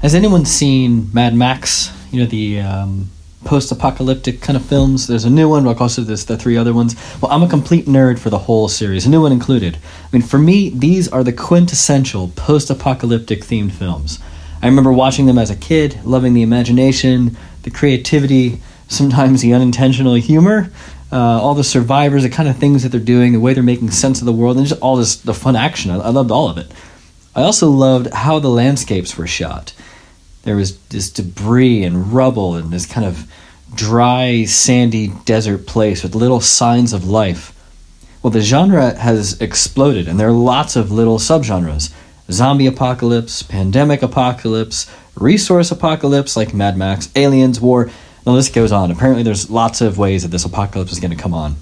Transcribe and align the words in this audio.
Has 0.00 0.14
anyone 0.14 0.44
seen 0.44 1.10
Mad 1.12 1.34
Max? 1.34 1.92
You 2.12 2.20
know 2.20 2.26
the 2.26 2.60
um, 2.60 3.10
post-apocalyptic 3.44 4.40
kind 4.40 4.56
of 4.56 4.64
films. 4.64 5.08
There's 5.08 5.24
a 5.24 5.30
new 5.30 5.48
one, 5.48 5.64
but 5.64 5.80
also 5.80 6.02
there's 6.02 6.24
the 6.24 6.36
three 6.36 6.56
other 6.56 6.72
ones. 6.72 6.94
Well, 7.20 7.32
I'm 7.32 7.42
a 7.42 7.48
complete 7.48 7.86
nerd 7.86 8.20
for 8.20 8.30
the 8.30 8.38
whole 8.38 8.68
series, 8.68 9.06
a 9.06 9.10
new 9.10 9.22
one 9.22 9.32
included. 9.32 9.76
I 9.76 10.08
mean, 10.16 10.22
for 10.22 10.38
me, 10.38 10.70
these 10.70 11.08
are 11.08 11.24
the 11.24 11.32
quintessential 11.32 12.28
post-apocalyptic 12.36 13.40
themed 13.40 13.72
films. 13.72 14.20
I 14.62 14.66
remember 14.66 14.92
watching 14.92 15.26
them 15.26 15.36
as 15.36 15.50
a 15.50 15.56
kid, 15.56 15.98
loving 16.04 16.32
the 16.32 16.42
imagination, 16.42 17.36
the 17.64 17.70
creativity, 17.70 18.62
sometimes 18.86 19.42
the 19.42 19.52
unintentional 19.52 20.14
humor, 20.14 20.70
uh, 21.10 21.16
all 21.16 21.54
the 21.54 21.64
survivors, 21.64 22.22
the 22.22 22.30
kind 22.30 22.48
of 22.48 22.56
things 22.56 22.84
that 22.84 22.90
they're 22.90 23.00
doing, 23.00 23.32
the 23.32 23.40
way 23.40 23.52
they're 23.52 23.64
making 23.64 23.90
sense 23.90 24.20
of 24.20 24.26
the 24.26 24.32
world, 24.32 24.58
and 24.58 24.66
just 24.66 24.80
all 24.80 24.94
this 24.94 25.16
the 25.16 25.34
fun 25.34 25.56
action. 25.56 25.90
I, 25.90 25.96
I 25.96 26.08
loved 26.10 26.30
all 26.30 26.48
of 26.48 26.56
it. 26.56 26.70
I 27.34 27.42
also 27.42 27.68
loved 27.68 28.12
how 28.12 28.38
the 28.38 28.48
landscapes 28.48 29.18
were 29.18 29.26
shot. 29.26 29.72
There 30.42 30.56
was 30.56 30.78
this 30.88 31.10
debris 31.10 31.84
and 31.84 32.12
rubble 32.12 32.54
and 32.54 32.70
this 32.70 32.86
kind 32.86 33.06
of 33.06 33.30
dry, 33.74 34.44
sandy 34.44 35.08
desert 35.24 35.66
place 35.66 36.02
with 36.02 36.14
little 36.14 36.40
signs 36.40 36.92
of 36.92 37.08
life. 37.08 37.54
Well, 38.22 38.30
the 38.30 38.40
genre 38.40 38.94
has 38.94 39.40
exploded, 39.40 40.08
and 40.08 40.18
there 40.18 40.28
are 40.28 40.32
lots 40.32 40.74
of 40.76 40.90
little 40.90 41.18
subgenres 41.18 41.92
zombie 42.30 42.66
apocalypse, 42.66 43.42
pandemic 43.42 44.02
apocalypse, 44.02 44.90
resource 45.14 45.70
apocalypse 45.70 46.36
like 46.36 46.52
Mad 46.52 46.76
Max, 46.76 47.10
aliens, 47.16 47.60
war. 47.60 47.90
The 48.24 48.32
list 48.32 48.54
goes 48.54 48.72
on. 48.72 48.90
Apparently, 48.90 49.22
there's 49.22 49.48
lots 49.48 49.80
of 49.80 49.96
ways 49.96 50.22
that 50.22 50.28
this 50.28 50.44
apocalypse 50.44 50.92
is 50.92 51.00
going 51.00 51.16
to 51.16 51.22
come 51.22 51.32
on. 51.32 51.56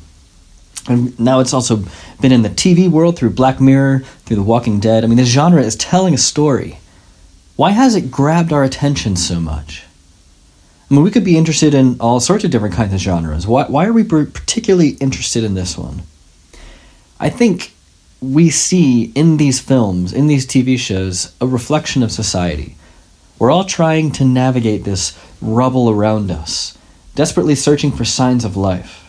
And 0.88 1.18
now 1.18 1.40
it's 1.40 1.52
also 1.52 1.84
been 2.20 2.32
in 2.32 2.42
the 2.42 2.50
TV 2.50 2.88
world 2.88 3.16
through 3.16 3.30
Black 3.30 3.60
Mirror, 3.60 4.00
through 4.24 4.36
The 4.36 4.42
Walking 4.42 4.80
Dead. 4.80 5.04
I 5.04 5.06
mean, 5.06 5.16
this 5.16 5.28
genre 5.28 5.62
is 5.62 5.76
telling 5.76 6.14
a 6.14 6.18
story. 6.18 6.78
Why 7.56 7.70
has 7.70 7.94
it 7.94 8.10
grabbed 8.10 8.52
our 8.52 8.62
attention 8.62 9.16
so 9.16 9.40
much? 9.40 9.84
I 10.90 10.94
mean, 10.94 11.02
we 11.02 11.10
could 11.10 11.24
be 11.24 11.38
interested 11.38 11.74
in 11.74 11.98
all 11.98 12.20
sorts 12.20 12.44
of 12.44 12.50
different 12.50 12.74
kinds 12.74 12.92
of 12.92 13.00
genres. 13.00 13.46
Why, 13.46 13.64
why 13.64 13.86
are 13.86 13.92
we 13.92 14.04
particularly 14.04 14.90
interested 15.00 15.42
in 15.42 15.54
this 15.54 15.76
one? 15.76 16.02
I 17.18 17.30
think 17.30 17.72
we 18.20 18.50
see 18.50 19.10
in 19.14 19.38
these 19.38 19.58
films, 19.58 20.12
in 20.12 20.26
these 20.26 20.46
TV 20.46 20.78
shows, 20.78 21.34
a 21.40 21.46
reflection 21.46 22.02
of 22.02 22.12
society. 22.12 22.76
We're 23.38 23.50
all 23.50 23.64
trying 23.64 24.12
to 24.12 24.24
navigate 24.24 24.84
this 24.84 25.18
rubble 25.40 25.90
around 25.90 26.30
us, 26.30 26.76
desperately 27.14 27.54
searching 27.54 27.90
for 27.90 28.04
signs 28.04 28.44
of 28.44 28.56
life. 28.56 29.05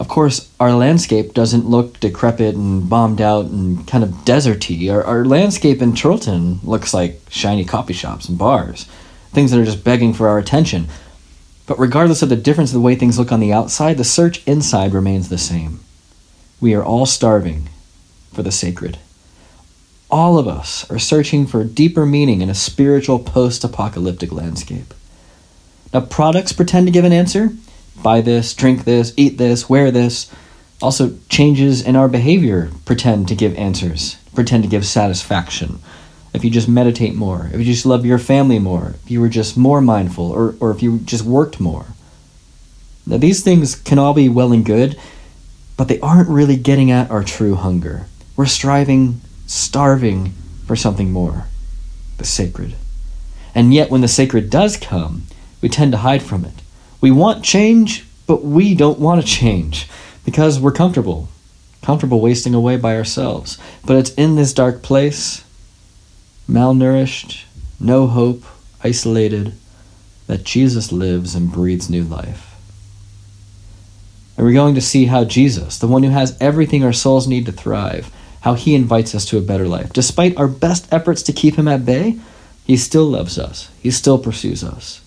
Of 0.00 0.06
course, 0.06 0.48
our 0.60 0.72
landscape 0.72 1.34
doesn't 1.34 1.68
look 1.68 1.98
decrepit 1.98 2.54
and 2.54 2.88
bombed 2.88 3.20
out 3.20 3.46
and 3.46 3.86
kind 3.88 4.04
of 4.04 4.10
deserty. 4.24 4.92
Our, 4.92 5.02
our 5.02 5.24
landscape 5.24 5.82
in 5.82 5.96
Chorlton 5.96 6.60
looks 6.62 6.94
like 6.94 7.20
shiny 7.28 7.64
coffee 7.64 7.94
shops 7.94 8.28
and 8.28 8.38
bars, 8.38 8.84
things 9.32 9.50
that 9.50 9.60
are 9.60 9.64
just 9.64 9.82
begging 9.82 10.14
for 10.14 10.28
our 10.28 10.38
attention. 10.38 10.86
But 11.66 11.80
regardless 11.80 12.22
of 12.22 12.28
the 12.28 12.36
difference 12.36 12.70
of 12.70 12.74
the 12.74 12.80
way 12.80 12.94
things 12.94 13.18
look 13.18 13.32
on 13.32 13.40
the 13.40 13.52
outside, 13.52 13.96
the 13.96 14.04
search 14.04 14.46
inside 14.46 14.94
remains 14.94 15.28
the 15.28 15.38
same. 15.38 15.80
We 16.60 16.74
are 16.74 16.84
all 16.84 17.04
starving 17.04 17.68
for 18.32 18.42
the 18.42 18.52
sacred. 18.52 18.98
All 20.10 20.38
of 20.38 20.48
us 20.48 20.88
are 20.90 20.98
searching 20.98 21.46
for 21.46 21.60
a 21.60 21.66
deeper 21.66 22.06
meaning 22.06 22.40
in 22.40 22.48
a 22.48 22.54
spiritual 22.54 23.18
post 23.18 23.64
apocalyptic 23.64 24.32
landscape. 24.32 24.94
Now, 25.92 26.00
products 26.00 26.52
pretend 26.52 26.86
to 26.86 26.92
give 26.92 27.04
an 27.04 27.12
answer 27.12 27.50
buy 28.02 28.20
this, 28.20 28.54
drink 28.54 28.84
this, 28.84 29.12
eat 29.16 29.38
this, 29.38 29.68
wear 29.68 29.90
this. 29.90 30.30
Also, 30.80 31.18
changes 31.28 31.82
in 31.82 31.96
our 31.96 32.08
behavior 32.08 32.70
pretend 32.84 33.28
to 33.28 33.34
give 33.34 33.56
answers, 33.56 34.16
pretend 34.34 34.62
to 34.62 34.68
give 34.68 34.86
satisfaction 34.86 35.80
if 36.34 36.44
you 36.44 36.50
just 36.50 36.68
meditate 36.68 37.14
more, 37.14 37.50
if 37.52 37.58
you 37.58 37.64
just 37.64 37.86
love 37.86 38.04
your 38.04 38.18
family 38.18 38.58
more, 38.58 38.94
if 39.04 39.10
you 39.10 39.20
were 39.20 39.28
just 39.28 39.56
more 39.56 39.80
mindful, 39.80 40.30
or, 40.30 40.54
or 40.60 40.70
if 40.70 40.82
you 40.82 40.98
just 40.98 41.24
worked 41.24 41.58
more. 41.58 41.86
Now, 43.06 43.16
these 43.16 43.42
things 43.42 43.74
can 43.74 43.98
all 43.98 44.14
be 44.14 44.28
well 44.28 44.52
and 44.52 44.64
good, 44.64 44.98
but 45.76 45.88
they 45.88 45.98
aren't 46.00 46.28
really 46.28 46.56
getting 46.56 46.90
at 46.90 47.10
our 47.10 47.24
true 47.24 47.54
hunger. 47.54 48.06
We're 48.36 48.46
striving, 48.46 49.20
starving 49.46 50.32
for 50.66 50.76
something 50.76 51.10
more 51.10 51.46
the 52.18 52.24
sacred. 52.24 52.74
And 53.54 53.72
yet, 53.72 53.90
when 53.90 54.00
the 54.00 54.08
sacred 54.08 54.50
does 54.50 54.76
come, 54.76 55.22
we 55.62 55.68
tend 55.68 55.92
to 55.92 55.98
hide 55.98 56.22
from 56.22 56.44
it. 56.44 56.57
We 57.00 57.10
want 57.10 57.44
change, 57.44 58.06
but 58.26 58.44
we 58.44 58.74
don't 58.74 58.98
want 58.98 59.20
to 59.20 59.26
change 59.26 59.88
because 60.24 60.60
we're 60.60 60.72
comfortable, 60.72 61.28
comfortable 61.82 62.20
wasting 62.20 62.54
away 62.54 62.76
by 62.76 62.96
ourselves. 62.96 63.58
But 63.86 63.96
it's 63.96 64.14
in 64.14 64.34
this 64.34 64.52
dark 64.52 64.82
place 64.82 65.44
malnourished, 66.48 67.44
no 67.78 68.06
hope, 68.06 68.42
isolated, 68.82 69.52
that 70.26 70.44
Jesus 70.44 70.92
lives 70.92 71.34
and 71.34 71.52
breathes 71.52 71.90
new 71.90 72.04
life. 72.04 72.54
And 74.36 74.46
we're 74.46 74.52
going 74.52 74.74
to 74.74 74.80
see 74.80 75.06
how 75.06 75.24
Jesus, 75.24 75.78
the 75.78 75.88
one 75.88 76.02
who 76.02 76.10
has 76.10 76.36
everything 76.40 76.84
our 76.84 76.92
souls 76.92 77.26
need 77.26 77.46
to 77.46 77.52
thrive, 77.52 78.10
how 78.42 78.54
he 78.54 78.74
invites 78.74 79.14
us 79.14 79.24
to 79.26 79.38
a 79.38 79.42
better 79.42 79.66
life. 79.66 79.92
Despite 79.92 80.36
our 80.36 80.48
best 80.48 80.86
efforts 80.92 81.22
to 81.24 81.32
keep 81.32 81.56
him 81.56 81.68
at 81.68 81.84
bay, 81.84 82.18
he 82.64 82.76
still 82.76 83.06
loves 83.06 83.38
us, 83.38 83.70
he 83.80 83.90
still 83.90 84.18
pursues 84.18 84.62
us. 84.62 85.00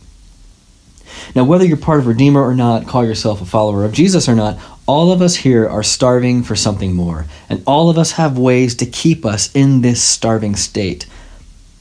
Now, 1.35 1.43
whether 1.43 1.65
you're 1.65 1.77
part 1.77 1.99
of 1.99 2.07
Redeemer 2.07 2.41
or 2.41 2.55
not, 2.55 2.87
call 2.87 3.05
yourself 3.05 3.41
a 3.41 3.45
follower 3.45 3.85
of 3.85 3.93
Jesus 3.93 4.27
or 4.27 4.35
not, 4.35 4.59
all 4.87 5.11
of 5.11 5.21
us 5.21 5.35
here 5.35 5.67
are 5.67 5.83
starving 5.83 6.43
for 6.43 6.55
something 6.55 6.93
more, 6.93 7.25
and 7.49 7.63
all 7.65 7.89
of 7.89 7.97
us 7.97 8.13
have 8.13 8.37
ways 8.37 8.75
to 8.75 8.85
keep 8.85 9.25
us 9.25 9.49
in 9.53 9.81
this 9.81 10.03
starving 10.03 10.55
state. 10.55 11.05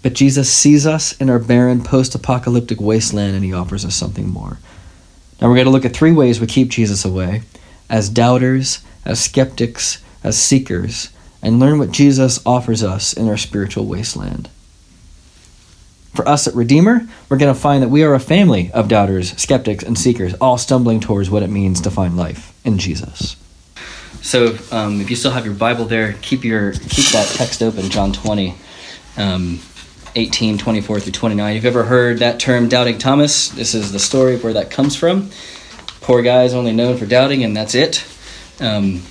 But 0.03 0.15
Jesus 0.15 0.53
sees 0.53 0.87
us 0.87 1.13
in 1.21 1.29
our 1.29 1.39
barren 1.39 1.83
post 1.83 2.15
apocalyptic 2.15 2.81
wasteland 2.81 3.35
and 3.35 3.45
he 3.45 3.53
offers 3.53 3.85
us 3.85 3.95
something 3.95 4.29
more. 4.29 4.59
Now 5.41 5.49
we're 5.49 5.57
going 5.57 5.67
to 5.67 5.73
look 5.73 5.85
at 5.85 5.95
three 5.95 6.13
ways 6.13 6.41
we 6.41 6.47
keep 6.47 6.69
Jesus 6.69 7.05
away 7.05 7.43
as 7.89 8.09
doubters, 8.09 8.83
as 9.05 9.23
skeptics, 9.23 10.03
as 10.23 10.41
seekers, 10.41 11.11
and 11.43 11.59
learn 11.59 11.79
what 11.79 11.91
Jesus 11.91 12.45
offers 12.47 12.83
us 12.83 13.13
in 13.13 13.29
our 13.29 13.37
spiritual 13.37 13.87
wasteland. 13.87 14.49
For 16.15 16.27
us 16.29 16.47
at 16.49 16.55
Redeemer, 16.55 17.07
we're 17.29 17.37
going 17.39 17.55
to 17.55 17.61
find 17.61 17.83
that 17.83 17.89
we 17.89 18.03
are 18.03 18.15
a 18.15 18.21
family 18.21 18.71
of 18.73 18.89
doubters, 18.89 19.37
skeptics, 19.41 19.85
and 19.85 19.97
seekers, 19.97 20.35
all 20.35 20.59
stumbling 20.59 21.01
towards 21.01 21.31
what 21.31 21.43
it 21.43 21.51
means 21.51 21.81
to 21.83 21.91
find 21.91 22.17
life 22.17 22.53
in 22.65 22.79
Jesus. 22.79 23.37
So, 24.21 24.59
um, 24.73 25.01
if 25.01 25.09
you 25.09 25.17
still 25.17 25.31
have 25.31 25.47
your 25.47 25.55
Bible 25.55 25.85
there, 25.85 26.15
keep 26.21 26.45
your 26.45 26.73
keep 26.73 27.07
that 27.13 27.29
text 27.37 27.63
open, 27.63 27.89
John 27.91 28.13
20. 28.13 28.55
Um, 29.17 29.61
18, 30.17 30.59
24 30.59 31.01
through 31.01 31.13
29. 31.13 31.57
If 31.57 31.65
you've 31.65 31.77
ever 31.77 31.85
heard 31.85 32.19
that 32.19 32.41
term, 32.41 32.69
doubting 32.69 32.99
Thomas, 32.99 33.49
this 33.49 33.75
is 33.75 33.93
the 33.93 33.99
story 33.99 34.35
of 34.35 34.43
where 34.45 34.53
that 34.55 34.71
comes 34.71 34.97
from. 34.97 35.31
Poor 36.01 36.23
guy 36.23 36.45
is 36.45 36.55
only 36.55 36.73
known 36.73 36.97
for 36.97 37.07
doubting, 37.07 37.45
and 37.45 37.57
that's 37.57 37.75
it. 37.75 38.05
Um, 38.61 39.03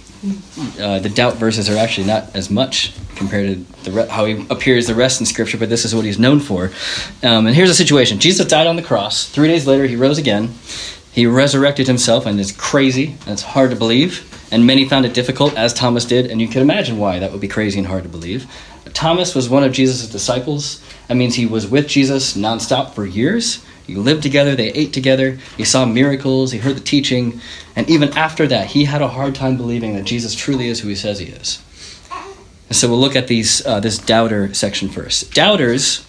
uh, 0.80 1.00
the 1.00 1.10
doubt 1.10 1.36
verses 1.36 1.70
are 1.70 1.78
actually 1.78 2.06
not 2.08 2.36
as 2.36 2.50
much 2.50 2.94
compared 3.16 3.48
to 3.56 3.84
the 3.84 3.92
re- 3.92 4.08
how 4.08 4.26
he 4.26 4.46
appears 4.50 4.88
the 4.88 4.96
rest 4.96 5.20
in 5.22 5.26
Scripture, 5.26 5.58
but 5.58 5.70
this 5.70 5.86
is 5.86 5.96
what 5.96 6.04
he's 6.04 6.20
known 6.20 6.40
for. 6.40 6.72
Um, 7.24 7.48
and 7.48 7.56
here's 7.56 7.70
the 7.70 7.76
situation 7.76 8.20
Jesus 8.20 8.46
died 8.46 8.68
on 8.68 8.76
the 8.76 8.82
cross. 8.82 9.30
Three 9.30 9.48
days 9.48 9.66
later, 9.66 9.86
he 9.86 9.96
rose 9.96 10.18
again. 10.18 10.54
He 11.12 11.26
resurrected 11.26 11.88
himself, 11.88 12.26
and 12.26 12.40
it's 12.40 12.52
crazy, 12.52 13.16
and 13.22 13.30
it's 13.30 13.42
hard 13.42 13.72
to 13.72 13.76
believe. 13.76 14.26
And 14.52 14.66
many 14.66 14.88
found 14.88 15.06
it 15.06 15.14
difficult, 15.14 15.56
as 15.56 15.74
Thomas 15.74 16.06
did, 16.06 16.30
and 16.30 16.42
you 16.42 16.48
can 16.48 16.62
imagine 16.62 16.98
why 16.98 17.20
that 17.20 17.32
would 17.32 17.42
be 17.42 17.48
crazy 17.48 17.78
and 17.78 17.88
hard 17.88 18.04
to 18.04 18.10
believe. 18.10 18.46
Thomas 18.94 19.36
was 19.36 19.48
one 19.50 19.64
of 19.64 19.72
Jesus' 19.72 20.10
disciples. 20.10 20.84
That 21.08 21.16
means 21.16 21.36
he 21.36 21.46
was 21.46 21.68
with 21.68 21.88
Jesus 21.88 22.36
nonstop 22.36 22.94
for 22.94 23.06
years. 23.06 23.64
He 23.90 23.96
lived 23.96 24.22
together, 24.22 24.56
they 24.56 24.72
ate 24.74 24.94
together, 24.94 25.40
he 25.58 25.64
saw 25.64 25.84
miracles, 25.84 26.52
he 26.52 26.60
heard 26.60 26.76
the 26.76 26.82
teaching, 26.82 27.42
and 27.76 27.90
even 27.90 28.16
after 28.16 28.46
that, 28.46 28.68
he 28.68 28.86
had 28.86 29.02
a 29.02 29.08
hard 29.08 29.34
time 29.34 29.58
believing 29.58 29.96
that 29.96 30.04
Jesus 30.04 30.36
truly 30.36 30.68
is 30.68 30.80
who 30.80 30.90
he 30.90 30.96
says 30.96 31.18
he 31.18 31.26
is. 31.26 31.60
And 32.68 32.76
so 32.76 32.88
we'll 32.88 33.00
look 33.00 33.16
at 33.16 33.28
these 33.28 33.66
uh, 33.66 33.80
this 33.80 33.98
doubter 33.98 34.54
section 34.54 34.90
first. 34.90 35.34
Doubters, 35.34 36.06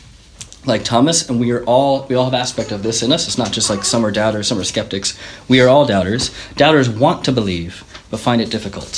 like 0.66 0.84
Thomas, 0.84 1.26
and 1.30 1.40
we 1.40 1.52
are 1.52 1.64
all 1.64 2.06
we 2.06 2.14
all 2.14 2.26
have 2.26 2.34
aspect 2.34 2.70
of 2.70 2.82
this 2.82 3.02
in 3.02 3.12
us. 3.12 3.26
It's 3.26 3.38
not 3.38 3.50
just 3.50 3.70
like 3.70 3.82
some 3.82 4.04
are 4.04 4.10
doubters, 4.10 4.46
some 4.46 4.58
are 4.58 4.64
skeptics. 4.64 5.18
We 5.48 5.62
are 5.62 5.68
all 5.68 5.86
doubters. 5.86 6.30
Doubters 6.56 6.90
want 6.90 7.24
to 7.24 7.32
believe, 7.32 7.82
but 8.10 8.20
find 8.20 8.42
it 8.42 8.50
difficult. 8.50 8.92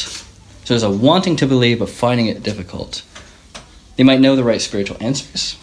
So 0.64 0.75
there's 0.75 0.82
a 0.82 0.90
wanting 0.90 1.37
to 1.37 1.46
believe, 1.46 1.79
but 1.79 1.88
finding 1.88 2.26
it 2.26 2.43
difficult. 2.43 3.05
They 3.96 4.02
might 4.02 4.20
know 4.20 4.34
the 4.34 4.43
right 4.43 4.61
spiritual 4.61 4.96
answers. 5.00 5.56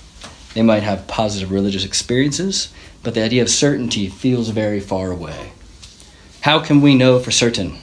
They 0.53 0.61
might 0.61 0.83
have 0.83 1.07
positive 1.07 1.51
religious 1.51 1.85
experiences, 1.85 2.73
but 3.03 3.13
the 3.13 3.23
idea 3.23 3.41
of 3.41 3.49
certainty 3.49 4.07
feels 4.07 4.49
very 4.49 4.79
far 4.79 5.11
away. 5.11 5.51
How 6.41 6.59
can 6.59 6.81
we 6.81 6.95
know 6.95 7.19
for 7.19 7.31
certain? 7.31 7.77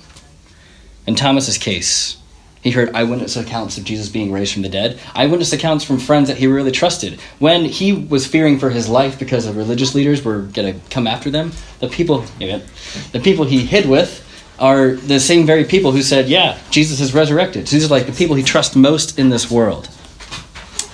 In 1.06 1.14
Thomas's 1.14 1.58
case, 1.58 2.16
he 2.62 2.72
heard 2.72 2.94
eyewitness 2.96 3.36
accounts 3.36 3.78
of 3.78 3.84
Jesus 3.84 4.08
being 4.08 4.32
raised 4.32 4.52
from 4.52 4.62
the 4.62 4.68
dead, 4.68 4.98
eyewitness 5.14 5.52
accounts 5.52 5.84
from 5.84 5.98
friends 5.98 6.26
that 6.28 6.38
he 6.38 6.48
really 6.48 6.72
trusted. 6.72 7.20
When 7.38 7.64
he 7.64 7.92
was 7.92 8.26
fearing 8.26 8.58
for 8.58 8.70
his 8.70 8.88
life 8.88 9.18
because 9.18 9.46
the 9.46 9.52
religious 9.52 9.94
leaders 9.94 10.24
were 10.24 10.42
going 10.42 10.74
to 10.74 10.88
come 10.90 11.06
after 11.06 11.30
them, 11.30 11.52
the 11.78 11.88
people, 11.88 12.24
the 12.40 13.20
people 13.22 13.44
he 13.44 13.64
hid 13.64 13.86
with 13.88 14.24
are 14.58 14.94
the 14.94 15.20
same 15.20 15.46
very 15.46 15.64
people 15.64 15.92
who 15.92 16.02
said, 16.02 16.28
"Yeah, 16.28 16.58
Jesus 16.70 16.98
is 16.98 17.14
resurrected." 17.14 17.68
So 17.68 17.76
these 17.76 17.84
are 17.84 17.88
like 17.88 18.06
the 18.06 18.12
people 18.12 18.36
he 18.36 18.42
trusts 18.42 18.74
most 18.74 19.18
in 19.18 19.28
this 19.28 19.50
world. 19.50 19.88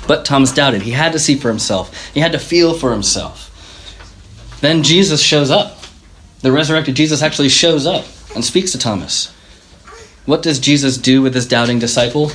But 0.06 0.24
Thomas 0.24 0.52
doubted. 0.52 0.82
He 0.82 0.90
had 0.90 1.12
to 1.12 1.18
see 1.18 1.36
for 1.36 1.48
himself, 1.48 2.12
he 2.12 2.20
had 2.20 2.32
to 2.32 2.38
feel 2.38 2.74
for 2.74 2.90
himself. 2.90 3.51
Then 4.62 4.84
Jesus 4.84 5.20
shows 5.20 5.50
up. 5.50 5.76
The 6.40 6.52
resurrected 6.52 6.94
Jesus 6.94 7.20
actually 7.20 7.48
shows 7.48 7.84
up 7.84 8.06
and 8.34 8.44
speaks 8.44 8.70
to 8.72 8.78
Thomas. 8.78 9.34
What 10.24 10.40
does 10.40 10.60
Jesus 10.60 10.96
do 10.96 11.20
with 11.20 11.34
this 11.34 11.46
doubting 11.46 11.80
disciple? 11.80 12.30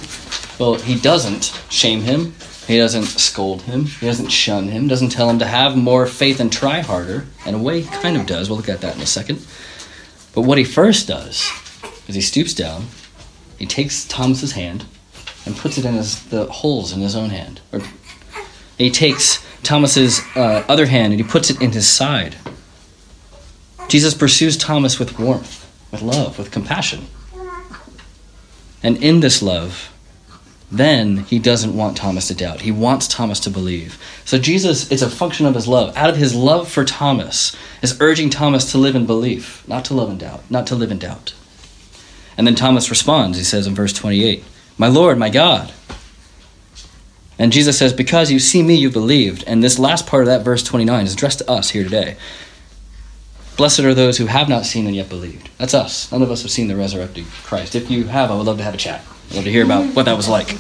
Well, 0.59 0.75
he 0.75 0.99
doesn't 0.99 1.57
shame 1.69 2.01
him. 2.01 2.35
He 2.67 2.77
doesn't 2.77 3.05
scold 3.05 3.61
him. 3.61 3.85
He 3.85 4.05
doesn't 4.05 4.27
shun 4.27 4.67
him. 4.67 4.89
Doesn't 4.89 5.09
tell 5.09 5.29
him 5.29 5.39
to 5.39 5.45
have 5.45 5.77
more 5.77 6.05
faith 6.05 6.41
and 6.41 6.51
try 6.51 6.81
harder. 6.81 7.27
In 7.45 7.55
a 7.55 7.59
way, 7.59 7.79
he 7.79 7.89
kind 8.01 8.17
of 8.17 8.25
does. 8.25 8.49
We'll 8.49 8.57
look 8.57 8.67
at 8.67 8.81
that 8.81 8.97
in 8.97 9.01
a 9.01 9.05
second. 9.05 9.37
But 10.35 10.41
what 10.41 10.57
he 10.57 10.65
first 10.65 11.07
does 11.07 11.49
is 12.09 12.15
he 12.15 12.21
stoops 12.21 12.53
down, 12.53 12.87
he 13.57 13.65
takes 13.65 14.05
Thomas's 14.05 14.51
hand, 14.51 14.83
and 15.45 15.55
puts 15.55 15.77
it 15.77 15.85
in 15.85 15.93
his, 15.93 16.21
the 16.25 16.45
holes 16.47 16.91
in 16.91 16.99
his 16.99 17.15
own 17.15 17.29
hand. 17.29 17.61
Or 17.71 17.79
he 18.77 18.91
takes 18.91 19.46
Thomas's 19.67 20.21
uh, 20.35 20.63
other 20.69 20.85
hand 20.85 21.11
and 21.11 21.21
he 21.21 21.27
puts 21.27 21.49
it 21.49 21.61
in 21.61 21.73
his 21.73 21.87
side. 21.87 22.37
Jesus 23.89 24.13
pursues 24.13 24.57
Thomas 24.57 24.97
with 24.97 25.19
warmth, 25.19 25.69
with 25.91 26.01
love, 26.01 26.37
with 26.37 26.51
compassion. 26.51 27.07
And 28.81 29.03
in 29.03 29.19
this 29.19 29.41
love, 29.41 29.93
then 30.71 31.17
he 31.25 31.39
doesn't 31.39 31.75
want 31.75 31.97
Thomas 31.97 32.27
to 32.27 32.35
doubt. 32.35 32.61
He 32.61 32.71
wants 32.71 33.07
Thomas 33.07 33.39
to 33.41 33.49
believe. 33.49 34.01
So 34.23 34.37
Jesus, 34.37 34.89
it's 34.91 35.01
a 35.01 35.09
function 35.09 35.45
of 35.45 35.55
his 35.55 35.67
love. 35.67 35.95
Out 35.95 36.09
of 36.09 36.17
his 36.17 36.33
love 36.33 36.69
for 36.69 36.85
Thomas, 36.85 37.55
is 37.81 37.99
urging 38.01 38.29
Thomas 38.29 38.71
to 38.71 38.77
live 38.77 38.95
in 38.95 39.05
belief, 39.05 39.67
not 39.67 39.85
to 39.85 39.93
love 39.93 40.09
in 40.09 40.17
doubt, 40.17 40.49
not 40.49 40.67
to 40.67 40.75
live 40.75 40.91
in 40.91 40.99
doubt. 40.99 41.33
And 42.37 42.45
then 42.45 42.55
Thomas 42.55 42.89
responds. 42.89 43.37
He 43.37 43.43
says 43.43 43.67
in 43.67 43.75
verse 43.75 43.93
28, 43.93 44.43
My 44.77 44.87
Lord, 44.87 45.17
my 45.17 45.29
God. 45.29 45.73
And 47.39 47.51
Jesus 47.51 47.77
says, 47.77 47.93
Because 47.93 48.31
you 48.31 48.39
see 48.39 48.63
me, 48.63 48.75
you 48.75 48.89
believed. 48.89 49.43
And 49.45 49.63
this 49.63 49.77
last 49.79 50.07
part 50.07 50.23
of 50.23 50.27
that 50.27 50.43
verse 50.43 50.63
29 50.63 51.05
is 51.05 51.13
addressed 51.13 51.39
to 51.39 51.49
us 51.49 51.69
here 51.69 51.83
today. 51.83 52.17
Blessed 53.57 53.79
are 53.79 53.93
those 53.93 54.17
who 54.17 54.27
have 54.27 54.49
not 54.49 54.65
seen 54.65 54.85
and 54.85 54.95
yet 54.95 55.09
believed. 55.09 55.49
That's 55.57 55.73
us. 55.73 56.11
None 56.11 56.21
of 56.21 56.29
us 56.29 56.43
have 56.43 56.51
seen 56.51 56.67
the 56.67 56.75
resurrected 56.75 57.25
Christ. 57.43 57.75
If 57.75 57.89
you 57.89 58.05
have, 58.05 58.29
I 58.29 58.35
would 58.35 58.45
love 58.45 58.57
to 58.57 58.63
have 58.63 58.75
a 58.75 58.77
chat. 58.77 59.03
I'd 59.29 59.35
love 59.35 59.43
to 59.45 59.51
hear 59.51 59.65
about 59.65 59.95
what 59.95 60.05
that 60.05 60.15
was 60.15 60.29
like. 60.29 60.55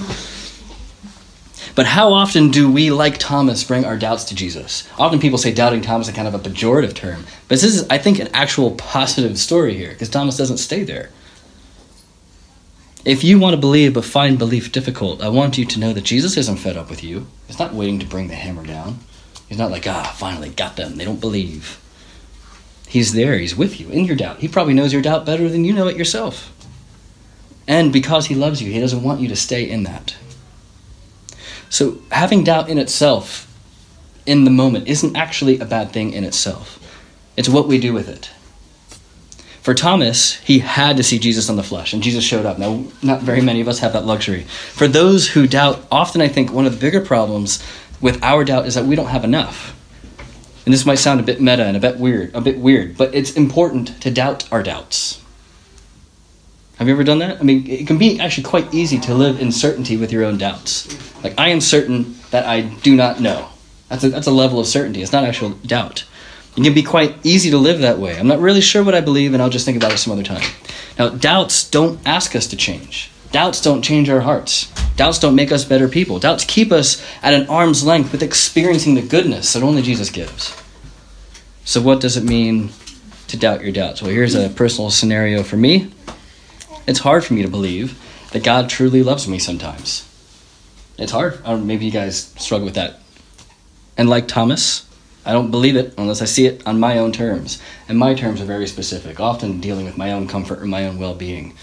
But 1.75 1.85
how 1.85 2.11
often 2.11 2.49
do 2.49 2.71
we, 2.71 2.89
like 2.89 3.19
Thomas, 3.19 3.63
bring 3.63 3.85
our 3.85 3.97
doubts 3.97 4.23
to 4.25 4.35
Jesus? 4.35 4.89
Often 4.97 5.19
people 5.19 5.37
say 5.37 5.53
doubting 5.53 5.81
Thomas 5.81 6.07
is 6.07 6.15
kind 6.15 6.27
of 6.27 6.33
a 6.33 6.39
pejorative 6.39 6.95
term. 6.95 7.25
But 7.47 7.59
this 7.59 7.63
is, 7.63 7.87
I 7.87 7.99
think, 7.99 8.17
an 8.17 8.29
actual 8.33 8.71
positive 8.71 9.37
story 9.37 9.75
here, 9.75 9.89
because 9.89 10.09
Thomas 10.09 10.37
doesn't 10.37 10.57
stay 10.57 10.83
there. 10.83 11.11
If 13.07 13.23
you 13.23 13.39
want 13.39 13.53
to 13.53 13.57
believe 13.57 13.93
but 13.93 14.03
find 14.03 14.37
belief 14.37 14.73
difficult, 14.73 15.21
I 15.21 15.29
want 15.29 15.57
you 15.57 15.63
to 15.63 15.79
know 15.79 15.93
that 15.93 16.03
Jesus 16.03 16.35
isn't 16.35 16.57
fed 16.57 16.75
up 16.75 16.89
with 16.89 17.05
you. 17.05 17.25
He's 17.47 17.57
not 17.57 17.73
waiting 17.73 17.99
to 17.99 18.05
bring 18.05 18.27
the 18.27 18.35
hammer 18.35 18.65
down. 18.65 18.99
He's 19.47 19.57
not 19.57 19.71
like, 19.71 19.87
ah, 19.87 20.13
finally 20.17 20.49
got 20.49 20.75
them. 20.75 20.97
They 20.97 21.05
don't 21.05 21.21
believe. 21.21 21.79
He's 22.85 23.13
there. 23.13 23.37
He's 23.37 23.55
with 23.55 23.79
you 23.79 23.89
in 23.91 24.03
your 24.03 24.17
doubt. 24.17 24.39
He 24.39 24.49
probably 24.49 24.73
knows 24.73 24.91
your 24.91 25.01
doubt 25.01 25.25
better 25.25 25.47
than 25.47 25.63
you 25.63 25.71
know 25.71 25.87
it 25.87 25.95
yourself. 25.95 26.53
And 27.65 27.93
because 27.93 28.25
he 28.25 28.35
loves 28.35 28.61
you, 28.61 28.73
he 28.73 28.81
doesn't 28.81 29.03
want 29.03 29.21
you 29.21 29.29
to 29.29 29.37
stay 29.37 29.69
in 29.69 29.83
that. 29.83 30.17
So 31.69 31.99
having 32.11 32.43
doubt 32.43 32.67
in 32.67 32.77
itself, 32.77 33.47
in 34.25 34.43
the 34.43 34.51
moment, 34.51 34.89
isn't 34.89 35.15
actually 35.15 35.59
a 35.59 35.65
bad 35.65 35.93
thing 35.93 36.11
in 36.11 36.25
itself. 36.25 36.77
It's 37.37 37.47
what 37.47 37.69
we 37.69 37.79
do 37.79 37.93
with 37.93 38.09
it. 38.09 38.31
For 39.67 39.73
Thomas, 39.73 40.35
he 40.35 40.59
had 40.59 40.95
to 40.95 41.03
see 41.03 41.19
Jesus 41.19 41.49
on 41.49 41.57
the 41.57 41.61
flesh, 41.61 41.91
and 41.91 42.01
Jesus 42.01 42.23
showed 42.23 42.45
up. 42.45 42.57
Now, 42.57 42.85
not 43.01 43.21
very 43.21 43.41
many 43.41 43.59
of 43.59 43.67
us 43.67 43.79
have 43.79 43.91
that 43.91 44.05
luxury. 44.05 44.43
For 44.43 44.87
those 44.87 45.27
who 45.27 45.45
doubt, 45.45 45.85
often 45.91 46.21
I 46.21 46.29
think 46.29 46.53
one 46.53 46.65
of 46.65 46.71
the 46.71 46.79
bigger 46.79 47.01
problems 47.01 47.61
with 47.99 48.23
our 48.23 48.45
doubt 48.45 48.65
is 48.65 48.75
that 48.75 48.85
we 48.85 48.95
don't 48.95 49.07
have 49.07 49.25
enough. 49.25 49.77
And 50.63 50.73
this 50.73 50.85
might 50.85 50.99
sound 50.99 51.19
a 51.19 51.23
bit 51.23 51.41
meta 51.41 51.65
and 51.65 51.75
a 51.75 51.81
bit 51.81 51.97
weird, 51.97 52.33
a 52.33 52.39
bit 52.39 52.59
weird, 52.59 52.95
but 52.95 53.13
it's 53.13 53.33
important 53.33 53.99
to 54.03 54.09
doubt 54.09 54.49
our 54.53 54.63
doubts. 54.63 55.21
Have 56.77 56.87
you 56.87 56.93
ever 56.93 57.03
done 57.03 57.19
that? 57.19 57.41
I 57.41 57.43
mean, 57.43 57.69
it 57.69 57.87
can 57.87 57.97
be 57.97 58.21
actually 58.21 58.45
quite 58.45 58.73
easy 58.73 58.97
to 58.99 59.13
live 59.13 59.41
in 59.41 59.51
certainty 59.51 59.97
with 59.97 60.13
your 60.13 60.23
own 60.23 60.37
doubts. 60.37 60.87
Like, 61.25 61.37
I 61.37 61.49
am 61.49 61.59
certain 61.59 62.15
that 62.31 62.45
I 62.45 62.61
do 62.61 62.95
not 62.95 63.19
know. 63.19 63.49
That's 63.89 64.05
a, 64.05 64.09
that's 64.11 64.27
a 64.27 64.31
level 64.31 64.61
of 64.61 64.65
certainty. 64.65 65.01
It's 65.01 65.11
not 65.11 65.25
actual 65.25 65.49
doubt. 65.49 66.05
It 66.57 66.63
can 66.63 66.73
be 66.73 66.81
quite 66.81 67.15
easy 67.23 67.51
to 67.51 67.57
live 67.57 67.79
that 67.81 67.99
way. 67.99 68.17
I'm 68.17 68.27
not 68.27 68.39
really 68.39 68.61
sure 68.61 68.83
what 68.83 68.95
I 68.95 69.01
believe, 69.01 69.33
and 69.33 69.43
I'll 69.43 69.49
just 69.49 69.63
think 69.63 69.77
about 69.77 69.91
it 69.91 69.99
some 69.99 70.11
other 70.11 70.23
time. 70.23 70.41
Now, 70.97 71.09
doubts 71.09 71.69
don't 71.69 71.99
ask 72.03 72.35
us 72.35 72.47
to 72.47 72.55
change. 72.55 73.11
Doubts 73.31 73.61
don't 73.61 73.83
change 73.83 74.09
our 74.09 74.21
hearts. 74.21 74.71
Doubts 74.95 75.19
don't 75.19 75.35
make 75.35 75.51
us 75.51 75.63
better 75.63 75.87
people. 75.87 76.17
Doubts 76.17 76.43
keep 76.43 76.71
us 76.71 77.05
at 77.21 77.35
an 77.35 77.47
arm's 77.47 77.85
length 77.85 78.11
with 78.11 78.23
experiencing 78.23 78.95
the 78.95 79.03
goodness 79.03 79.53
that 79.53 79.61
only 79.61 79.83
Jesus 79.83 80.09
gives. 80.09 80.59
So, 81.63 81.79
what 81.79 81.99
does 81.99 82.17
it 82.17 82.23
mean 82.23 82.71
to 83.27 83.37
doubt 83.37 83.61
your 83.61 83.71
doubts? 83.71 84.01
Well, 84.01 84.09
here's 84.09 84.33
a 84.33 84.49
personal 84.49 84.89
scenario 84.89 85.43
for 85.43 85.57
me. 85.57 85.91
It's 86.87 86.99
hard 86.99 87.23
for 87.23 87.35
me 87.35 87.43
to 87.43 87.49
believe 87.49 88.01
that 88.31 88.43
God 88.43 88.67
truly 88.67 89.03
loves 89.03 89.27
me 89.27 89.37
sometimes. 89.37 90.09
It's 90.97 91.11
hard. 91.11 91.45
maybe 91.63 91.85
you 91.85 91.91
guys 91.91 92.33
struggle 92.37 92.65
with 92.65 92.75
that. 92.75 92.99
And 93.95 94.09
like 94.09 94.27
Thomas, 94.27 94.86
I 95.27 95.33
don't 95.33 95.51
believe 95.51 95.75
it 95.75 95.93
unless 95.97 96.21
I 96.21 96.25
see 96.25 96.45
it 96.45 96.65
on 96.65 96.79
my 96.79 96.97
own 96.97 97.11
terms. 97.11 97.61
And 97.89 97.97
my 97.97 98.13
terms 98.13 98.39
are 98.39 98.45
very 98.45 98.65
specific, 98.65 99.19
often 99.19 99.59
dealing 99.59 99.85
with 99.85 99.97
my 99.97 100.13
own 100.13 100.25
comfort 100.25 100.59
or 100.59 100.65
my 100.65 100.87
own 100.87 100.99
well 100.99 101.13
being. 101.13 101.53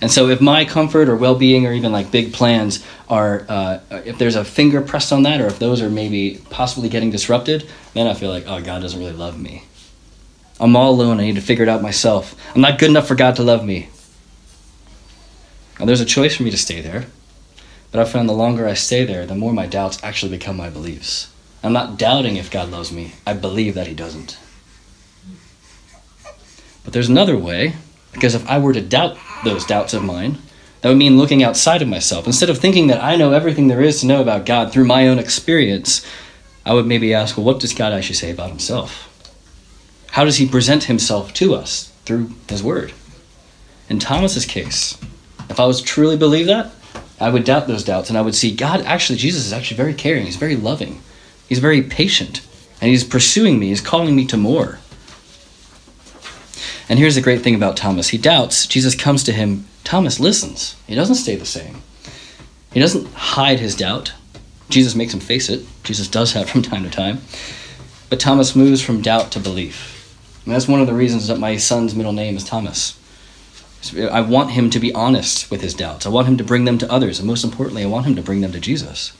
And 0.00 0.10
so, 0.10 0.28
if 0.28 0.40
my 0.40 0.64
comfort 0.64 1.08
or 1.08 1.14
well 1.14 1.36
being 1.36 1.64
or 1.64 1.72
even 1.72 1.92
like 1.92 2.10
big 2.10 2.32
plans 2.32 2.84
are, 3.08 3.46
uh, 3.48 3.78
if 4.04 4.18
there's 4.18 4.34
a 4.34 4.44
finger 4.44 4.82
pressed 4.82 5.12
on 5.12 5.22
that, 5.22 5.40
or 5.40 5.46
if 5.46 5.60
those 5.60 5.80
are 5.80 5.88
maybe 5.88 6.42
possibly 6.50 6.88
getting 6.88 7.12
disrupted, 7.12 7.70
then 7.94 8.08
I 8.08 8.14
feel 8.14 8.30
like, 8.30 8.44
oh, 8.48 8.60
God 8.60 8.82
doesn't 8.82 8.98
really 8.98 9.12
love 9.12 9.40
me. 9.40 9.62
I'm 10.58 10.74
all 10.74 10.90
alone. 10.90 11.20
I 11.20 11.24
need 11.24 11.36
to 11.36 11.40
figure 11.40 11.62
it 11.62 11.68
out 11.68 11.80
myself. 11.80 12.34
I'm 12.56 12.60
not 12.60 12.80
good 12.80 12.90
enough 12.90 13.06
for 13.06 13.14
God 13.14 13.36
to 13.36 13.44
love 13.44 13.64
me. 13.64 13.88
Now, 15.78 15.86
there's 15.86 16.00
a 16.00 16.04
choice 16.04 16.34
for 16.34 16.42
me 16.42 16.50
to 16.50 16.58
stay 16.58 16.80
there, 16.80 17.06
but 17.92 18.00
I've 18.00 18.10
found 18.10 18.28
the 18.28 18.32
longer 18.32 18.66
I 18.66 18.74
stay 18.74 19.04
there, 19.04 19.26
the 19.26 19.36
more 19.36 19.52
my 19.52 19.66
doubts 19.66 20.02
actually 20.02 20.36
become 20.36 20.56
my 20.56 20.68
beliefs. 20.68 21.31
I'm 21.62 21.72
not 21.72 21.98
doubting 21.98 22.36
if 22.36 22.50
God 22.50 22.70
loves 22.70 22.90
me, 22.90 23.12
I 23.26 23.34
believe 23.34 23.74
that 23.74 23.86
He 23.86 23.94
doesn't. 23.94 24.38
But 26.84 26.92
there's 26.92 27.08
another 27.08 27.38
way, 27.38 27.74
because 28.12 28.34
if 28.34 28.46
I 28.48 28.58
were 28.58 28.72
to 28.72 28.80
doubt 28.80 29.16
those 29.44 29.64
doubts 29.64 29.94
of 29.94 30.02
mine, 30.02 30.38
that 30.80 30.88
would 30.88 30.98
mean 30.98 31.16
looking 31.16 31.42
outside 31.42 31.80
of 31.80 31.88
myself. 31.88 32.26
Instead 32.26 32.50
of 32.50 32.58
thinking 32.58 32.88
that 32.88 33.02
I 33.02 33.14
know 33.14 33.32
everything 33.32 33.68
there 33.68 33.80
is 33.80 34.00
to 34.00 34.06
know 34.06 34.20
about 34.20 34.46
God 34.46 34.72
through 34.72 34.84
my 34.84 35.06
own 35.06 35.18
experience, 35.18 36.04
I 36.66 36.74
would 36.74 36.86
maybe 36.86 37.14
ask, 37.14 37.36
well, 37.36 37.46
what 37.46 37.60
does 37.60 37.72
God 37.72 37.92
actually 37.92 38.16
say 38.16 38.32
about 38.32 38.50
Himself? 38.50 39.08
How 40.10 40.24
does 40.24 40.38
He 40.38 40.48
present 40.48 40.84
Himself 40.84 41.32
to 41.34 41.54
us 41.54 41.92
through 42.04 42.32
His 42.48 42.62
Word? 42.62 42.92
In 43.88 44.00
Thomas's 44.00 44.46
case, 44.46 44.98
if 45.48 45.60
I 45.60 45.66
was 45.66 45.80
truly 45.80 46.16
believe 46.16 46.46
that, 46.46 46.72
I 47.20 47.30
would 47.30 47.44
doubt 47.44 47.68
those 47.68 47.84
doubts 47.84 48.08
and 48.08 48.18
I 48.18 48.22
would 48.22 48.34
see 48.34 48.54
God 48.54 48.82
actually 48.82 49.18
Jesus 49.18 49.46
is 49.46 49.52
actually 49.52 49.76
very 49.76 49.94
caring, 49.94 50.24
he's 50.24 50.36
very 50.36 50.56
loving. 50.56 51.00
He's 51.48 51.58
very 51.58 51.82
patient 51.82 52.40
and 52.80 52.90
he's 52.90 53.04
pursuing 53.04 53.58
me, 53.58 53.68
he's 53.68 53.80
calling 53.80 54.16
me 54.16 54.26
to 54.26 54.36
more. 54.36 54.80
And 56.88 56.98
here's 56.98 57.14
the 57.14 57.20
great 57.20 57.42
thing 57.42 57.54
about 57.54 57.76
Thomas. 57.76 58.08
He 58.08 58.18
doubts, 58.18 58.66
Jesus 58.66 58.94
comes 58.94 59.22
to 59.24 59.32
him, 59.32 59.66
Thomas 59.84 60.18
listens. 60.18 60.76
He 60.86 60.94
doesn't 60.94 61.14
stay 61.16 61.36
the 61.36 61.46
same. 61.46 61.82
He 62.72 62.80
doesn't 62.80 63.06
hide 63.14 63.60
his 63.60 63.76
doubt. 63.76 64.12
Jesus 64.68 64.94
makes 64.94 65.14
him 65.14 65.20
face 65.20 65.48
it. 65.48 65.64
Jesus 65.84 66.08
does 66.08 66.34
that 66.34 66.48
from 66.50 66.62
time 66.62 66.82
to 66.82 66.90
time. 66.90 67.20
But 68.10 68.20
Thomas 68.20 68.56
moves 68.56 68.82
from 68.82 69.00
doubt 69.00 69.30
to 69.32 69.40
belief. 69.40 70.16
And 70.44 70.54
that's 70.54 70.68
one 70.68 70.80
of 70.80 70.86
the 70.86 70.94
reasons 70.94 71.28
that 71.28 71.38
my 71.38 71.56
son's 71.56 71.94
middle 71.94 72.12
name 72.12 72.36
is 72.36 72.44
Thomas. 72.44 72.98
I 74.10 74.20
want 74.20 74.50
him 74.50 74.70
to 74.70 74.80
be 74.80 74.92
honest 74.92 75.50
with 75.50 75.60
his 75.60 75.74
doubts. 75.74 76.06
I 76.06 76.08
want 76.08 76.28
him 76.28 76.36
to 76.36 76.44
bring 76.44 76.64
them 76.64 76.78
to 76.78 76.90
others. 76.90 77.18
And 77.18 77.28
most 77.28 77.44
importantly, 77.44 77.82
I 77.82 77.86
want 77.86 78.06
him 78.06 78.16
to 78.16 78.22
bring 78.22 78.40
them 78.40 78.52
to 78.52 78.60
Jesus. 78.60 79.12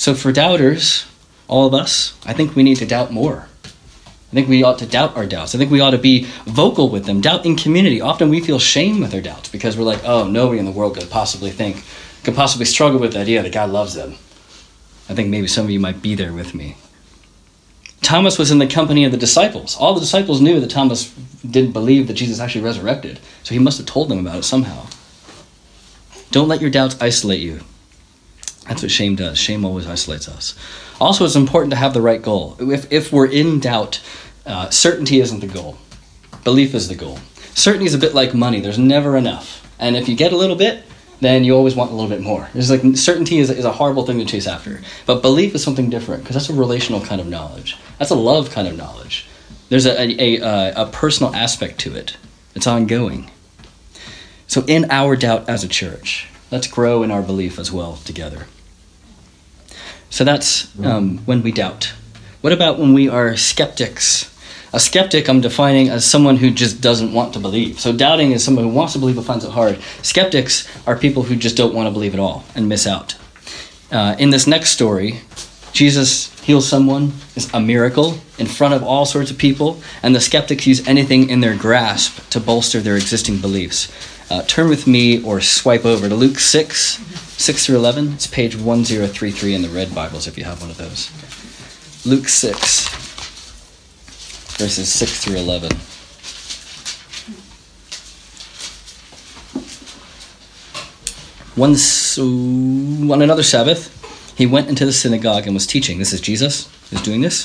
So, 0.00 0.14
for 0.14 0.32
doubters, 0.32 1.04
all 1.46 1.66
of 1.66 1.74
us, 1.74 2.18
I 2.24 2.32
think 2.32 2.56
we 2.56 2.62
need 2.62 2.78
to 2.78 2.86
doubt 2.86 3.12
more. 3.12 3.48
I 3.66 4.32
think 4.32 4.48
we 4.48 4.62
ought 4.62 4.78
to 4.78 4.86
doubt 4.86 5.14
our 5.14 5.26
doubts. 5.26 5.54
I 5.54 5.58
think 5.58 5.70
we 5.70 5.80
ought 5.80 5.90
to 5.90 5.98
be 5.98 6.24
vocal 6.46 6.88
with 6.88 7.04
them. 7.04 7.20
Doubt 7.20 7.44
in 7.44 7.54
community. 7.54 8.00
Often 8.00 8.30
we 8.30 8.40
feel 8.40 8.58
shame 8.58 9.00
with 9.00 9.12
our 9.12 9.20
doubts 9.20 9.50
because 9.50 9.76
we're 9.76 9.84
like, 9.84 10.00
oh, 10.02 10.26
nobody 10.26 10.58
in 10.58 10.64
the 10.64 10.70
world 10.70 10.96
could 10.96 11.10
possibly 11.10 11.50
think, 11.50 11.84
could 12.24 12.34
possibly 12.34 12.64
struggle 12.64 12.98
with 12.98 13.12
the 13.12 13.18
idea 13.18 13.42
that 13.42 13.52
God 13.52 13.68
loves 13.68 13.92
them. 13.92 14.12
I 15.10 15.14
think 15.14 15.28
maybe 15.28 15.46
some 15.46 15.66
of 15.66 15.70
you 15.70 15.80
might 15.80 16.00
be 16.00 16.14
there 16.14 16.32
with 16.32 16.54
me. 16.54 16.78
Thomas 18.00 18.38
was 18.38 18.50
in 18.50 18.56
the 18.56 18.66
company 18.66 19.04
of 19.04 19.12
the 19.12 19.18
disciples. 19.18 19.76
All 19.76 19.92
the 19.92 20.00
disciples 20.00 20.40
knew 20.40 20.60
that 20.60 20.70
Thomas 20.70 21.12
didn't 21.46 21.72
believe 21.72 22.06
that 22.06 22.14
Jesus 22.14 22.40
actually 22.40 22.64
resurrected, 22.64 23.20
so 23.42 23.52
he 23.52 23.60
must 23.60 23.76
have 23.76 23.86
told 23.86 24.08
them 24.08 24.20
about 24.20 24.38
it 24.38 24.44
somehow. 24.44 24.86
Don't 26.30 26.48
let 26.48 26.62
your 26.62 26.70
doubts 26.70 26.96
isolate 27.02 27.42
you. 27.42 27.60
That's 28.70 28.82
what 28.82 28.92
shame 28.92 29.16
does. 29.16 29.36
Shame 29.36 29.64
always 29.64 29.88
isolates 29.88 30.28
us. 30.28 30.54
Also, 31.00 31.24
it's 31.24 31.34
important 31.34 31.72
to 31.72 31.76
have 31.76 31.92
the 31.92 32.00
right 32.00 32.22
goal. 32.22 32.56
If, 32.60 32.92
if 32.92 33.12
we're 33.12 33.26
in 33.26 33.58
doubt, 33.58 34.00
uh, 34.46 34.70
certainty 34.70 35.18
isn't 35.18 35.40
the 35.40 35.48
goal, 35.48 35.76
belief 36.44 36.72
is 36.72 36.86
the 36.86 36.94
goal. 36.94 37.18
Certainty 37.52 37.86
is 37.86 37.94
a 37.94 37.98
bit 37.98 38.14
like 38.14 38.32
money, 38.32 38.60
there's 38.60 38.78
never 38.78 39.16
enough. 39.16 39.68
And 39.80 39.96
if 39.96 40.08
you 40.08 40.14
get 40.14 40.32
a 40.32 40.36
little 40.36 40.54
bit, 40.54 40.84
then 41.18 41.42
you 41.42 41.56
always 41.56 41.74
want 41.74 41.90
a 41.90 41.94
little 41.94 42.08
bit 42.08 42.20
more. 42.20 42.48
There's 42.52 42.70
like 42.70 42.96
certainty 42.96 43.38
is, 43.40 43.50
is 43.50 43.64
a 43.64 43.72
horrible 43.72 44.06
thing 44.06 44.20
to 44.20 44.24
chase 44.24 44.46
after, 44.46 44.82
but 45.04 45.20
belief 45.20 45.52
is 45.56 45.64
something 45.64 45.90
different 45.90 46.22
because 46.22 46.36
that's 46.36 46.48
a 46.48 46.54
relational 46.54 47.00
kind 47.00 47.20
of 47.20 47.26
knowledge. 47.26 47.76
That's 47.98 48.12
a 48.12 48.14
love 48.14 48.50
kind 48.50 48.68
of 48.68 48.76
knowledge. 48.76 49.26
There's 49.68 49.84
a, 49.84 50.00
a, 50.00 50.38
a, 50.38 50.72
a 50.84 50.86
personal 50.86 51.34
aspect 51.34 51.80
to 51.80 51.96
it. 51.96 52.16
It's 52.54 52.68
ongoing. 52.68 53.32
So 54.46 54.64
in 54.68 54.88
our 54.92 55.16
doubt 55.16 55.48
as 55.48 55.64
a 55.64 55.68
church, 55.68 56.28
let's 56.52 56.68
grow 56.68 57.02
in 57.02 57.10
our 57.10 57.22
belief 57.22 57.58
as 57.58 57.72
well 57.72 57.96
together. 57.96 58.46
So 60.10 60.24
that's 60.24 60.76
um, 60.84 61.18
when 61.26 61.42
we 61.42 61.52
doubt. 61.52 61.92
What 62.40 62.52
about 62.52 62.78
when 62.78 62.92
we 62.92 63.08
are 63.08 63.36
skeptics? 63.36 64.26
A 64.72 64.78
skeptic, 64.78 65.28
I'm 65.28 65.40
defining 65.40 65.88
as 65.88 66.04
someone 66.04 66.36
who 66.36 66.50
just 66.50 66.80
doesn't 66.80 67.12
want 67.12 67.32
to 67.34 67.40
believe. 67.40 67.80
So 67.80 67.92
doubting 67.92 68.32
is 68.32 68.44
someone 68.44 68.64
who 68.64 68.70
wants 68.70 68.92
to 68.92 68.98
believe 69.00 69.16
but 69.16 69.24
finds 69.24 69.44
it 69.44 69.50
hard. 69.50 69.80
Skeptics 70.02 70.68
are 70.86 70.96
people 70.96 71.24
who 71.24 71.34
just 71.34 71.56
don't 71.56 71.74
want 71.74 71.88
to 71.88 71.90
believe 71.90 72.14
at 72.14 72.20
all 72.20 72.44
and 72.54 72.68
miss 72.68 72.86
out. 72.86 73.16
Uh, 73.90 74.14
in 74.18 74.30
this 74.30 74.46
next 74.46 74.70
story, 74.70 75.20
Jesus 75.72 76.30
heals 76.42 76.68
someone, 76.68 77.12
it's 77.34 77.52
a 77.52 77.60
miracle 77.60 78.18
in 78.38 78.46
front 78.46 78.74
of 78.74 78.82
all 78.82 79.04
sorts 79.04 79.30
of 79.30 79.38
people, 79.38 79.80
and 80.02 80.14
the 80.14 80.20
skeptics 80.20 80.66
use 80.66 80.86
anything 80.86 81.28
in 81.28 81.40
their 81.40 81.56
grasp 81.56 82.28
to 82.30 82.40
bolster 82.40 82.80
their 82.80 82.96
existing 82.96 83.38
beliefs. 83.38 83.90
Uh, 84.30 84.42
turn 84.42 84.68
with 84.68 84.86
me 84.86 85.20
or 85.24 85.40
swipe 85.40 85.84
over 85.84 86.08
to 86.08 86.14
Luke 86.14 86.38
6, 86.38 86.74
6 86.78 87.66
through 87.66 87.74
11. 87.74 88.12
It's 88.12 88.28
page 88.28 88.54
1033 88.54 89.56
in 89.56 89.62
the 89.62 89.68
Red 89.68 89.92
Bibles 89.92 90.28
if 90.28 90.38
you 90.38 90.44
have 90.44 90.60
one 90.60 90.70
of 90.70 90.76
those. 90.76 91.10
Luke 92.06 92.28
6, 92.28 92.88
verses 94.56 94.88
6 94.92 95.24
through 95.24 95.34
11. 95.34 95.72
Once, 101.56 102.16
on 102.16 103.22
another 103.22 103.42
Sabbath, 103.42 104.36
he 104.38 104.46
went 104.46 104.68
into 104.68 104.86
the 104.86 104.92
synagogue 104.92 105.46
and 105.46 105.54
was 105.54 105.66
teaching. 105.66 105.98
This 105.98 106.12
is 106.12 106.20
Jesus 106.20 106.70
who's 106.90 107.02
doing 107.02 107.20
this. 107.20 107.44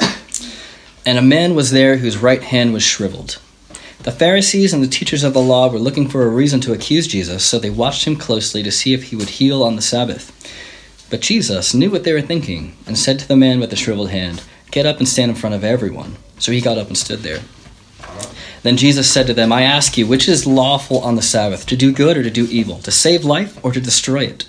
And 1.03 1.17
a 1.17 1.23
man 1.23 1.55
was 1.55 1.71
there 1.71 1.97
whose 1.97 2.17
right 2.17 2.43
hand 2.43 2.73
was 2.73 2.83
shriveled. 2.83 3.39
The 4.05 4.11
Pharisees 4.11 4.71
and 4.71 4.83
the 4.83 4.87
teachers 4.87 5.23
of 5.23 5.33
the 5.33 5.41
law 5.41 5.67
were 5.67 5.79
looking 5.79 6.07
for 6.07 6.21
a 6.21 6.29
reason 6.29 6.59
to 6.61 6.73
accuse 6.73 7.07
Jesus, 7.07 7.43
so 7.43 7.57
they 7.57 7.71
watched 7.71 8.05
him 8.05 8.15
closely 8.15 8.61
to 8.61 8.71
see 8.71 8.93
if 8.93 9.05
he 9.05 9.15
would 9.15 9.29
heal 9.29 9.63
on 9.63 9.75
the 9.75 9.81
Sabbath. 9.81 10.31
But 11.09 11.21
Jesus 11.21 11.73
knew 11.73 11.89
what 11.89 12.03
they 12.03 12.13
were 12.13 12.21
thinking 12.21 12.77
and 12.85 12.99
said 12.99 13.17
to 13.17 13.27
the 13.27 13.35
man 13.35 13.59
with 13.59 13.71
the 13.71 13.75
shriveled 13.75 14.11
hand, 14.11 14.43
Get 14.69 14.85
up 14.85 14.99
and 14.99 15.09
stand 15.09 15.31
in 15.31 15.35
front 15.35 15.55
of 15.55 15.63
everyone. 15.63 16.17
So 16.37 16.51
he 16.51 16.61
got 16.61 16.77
up 16.77 16.85
and 16.85 16.95
stood 16.95 17.21
there. 17.21 17.39
Then 18.61 18.77
Jesus 18.77 19.11
said 19.11 19.25
to 19.25 19.33
them, 19.33 19.51
I 19.51 19.63
ask 19.63 19.97
you, 19.97 20.05
which 20.05 20.29
is 20.29 20.45
lawful 20.45 20.99
on 20.99 21.15
the 21.15 21.23
Sabbath, 21.23 21.65
to 21.65 21.75
do 21.75 21.91
good 21.91 22.15
or 22.15 22.21
to 22.21 22.29
do 22.29 22.45
evil, 22.51 22.77
to 22.81 22.91
save 22.91 23.25
life 23.25 23.57
or 23.65 23.71
to 23.71 23.81
destroy 23.81 24.25
it? 24.25 24.45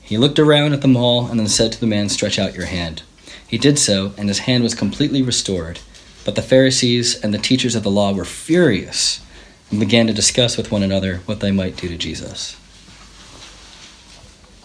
He 0.00 0.16
looked 0.16 0.38
around 0.38 0.72
at 0.72 0.80
them 0.80 0.96
all 0.96 1.26
and 1.26 1.38
then 1.38 1.48
said 1.48 1.72
to 1.72 1.80
the 1.80 1.86
man, 1.86 2.08
Stretch 2.08 2.38
out 2.38 2.54
your 2.54 2.64
hand. 2.64 3.02
He 3.46 3.58
did 3.58 3.78
so, 3.78 4.14
and 4.16 4.28
his 4.30 4.38
hand 4.40 4.62
was 4.62 4.74
completely 4.74 5.20
restored. 5.20 5.80
But 6.28 6.34
the 6.34 6.42
Pharisees 6.42 7.18
and 7.18 7.32
the 7.32 7.38
teachers 7.38 7.74
of 7.74 7.84
the 7.84 7.90
law 7.90 8.12
were 8.12 8.26
furious 8.26 9.24
and 9.70 9.80
began 9.80 10.06
to 10.08 10.12
discuss 10.12 10.58
with 10.58 10.70
one 10.70 10.82
another 10.82 11.22
what 11.24 11.40
they 11.40 11.50
might 11.50 11.74
do 11.78 11.88
to 11.88 11.96
Jesus. 11.96 12.54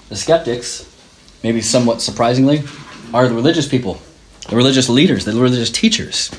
The 0.10 0.17
skeptics, 0.17 0.86
maybe 1.41 1.62
somewhat 1.62 2.01
surprisingly, 2.01 2.63
are 3.13 3.29
the 3.29 3.34
religious 3.34 3.65
people, 3.65 4.01
the 4.50 4.58
religious 4.58 4.89
leaders, 4.89 5.24
the 5.24 5.32
religious 5.32 5.72
teachers. 5.72 6.32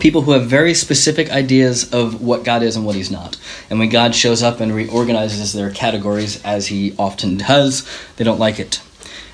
People 0.00 0.22
who 0.22 0.32
have 0.32 0.46
very 0.46 0.74
specific 0.74 1.30
ideas 1.30 1.94
of 1.94 2.20
what 2.20 2.42
God 2.42 2.64
is 2.64 2.74
and 2.74 2.84
what 2.84 2.96
He's 2.96 3.12
not. 3.12 3.36
And 3.70 3.78
when 3.78 3.88
God 3.88 4.16
shows 4.16 4.42
up 4.42 4.58
and 4.58 4.74
reorganizes 4.74 5.52
their 5.52 5.70
categories, 5.70 6.42
as 6.42 6.66
He 6.66 6.92
often 6.98 7.36
does, 7.36 7.88
they 8.16 8.24
don't 8.24 8.40
like 8.40 8.58
it. 8.58 8.80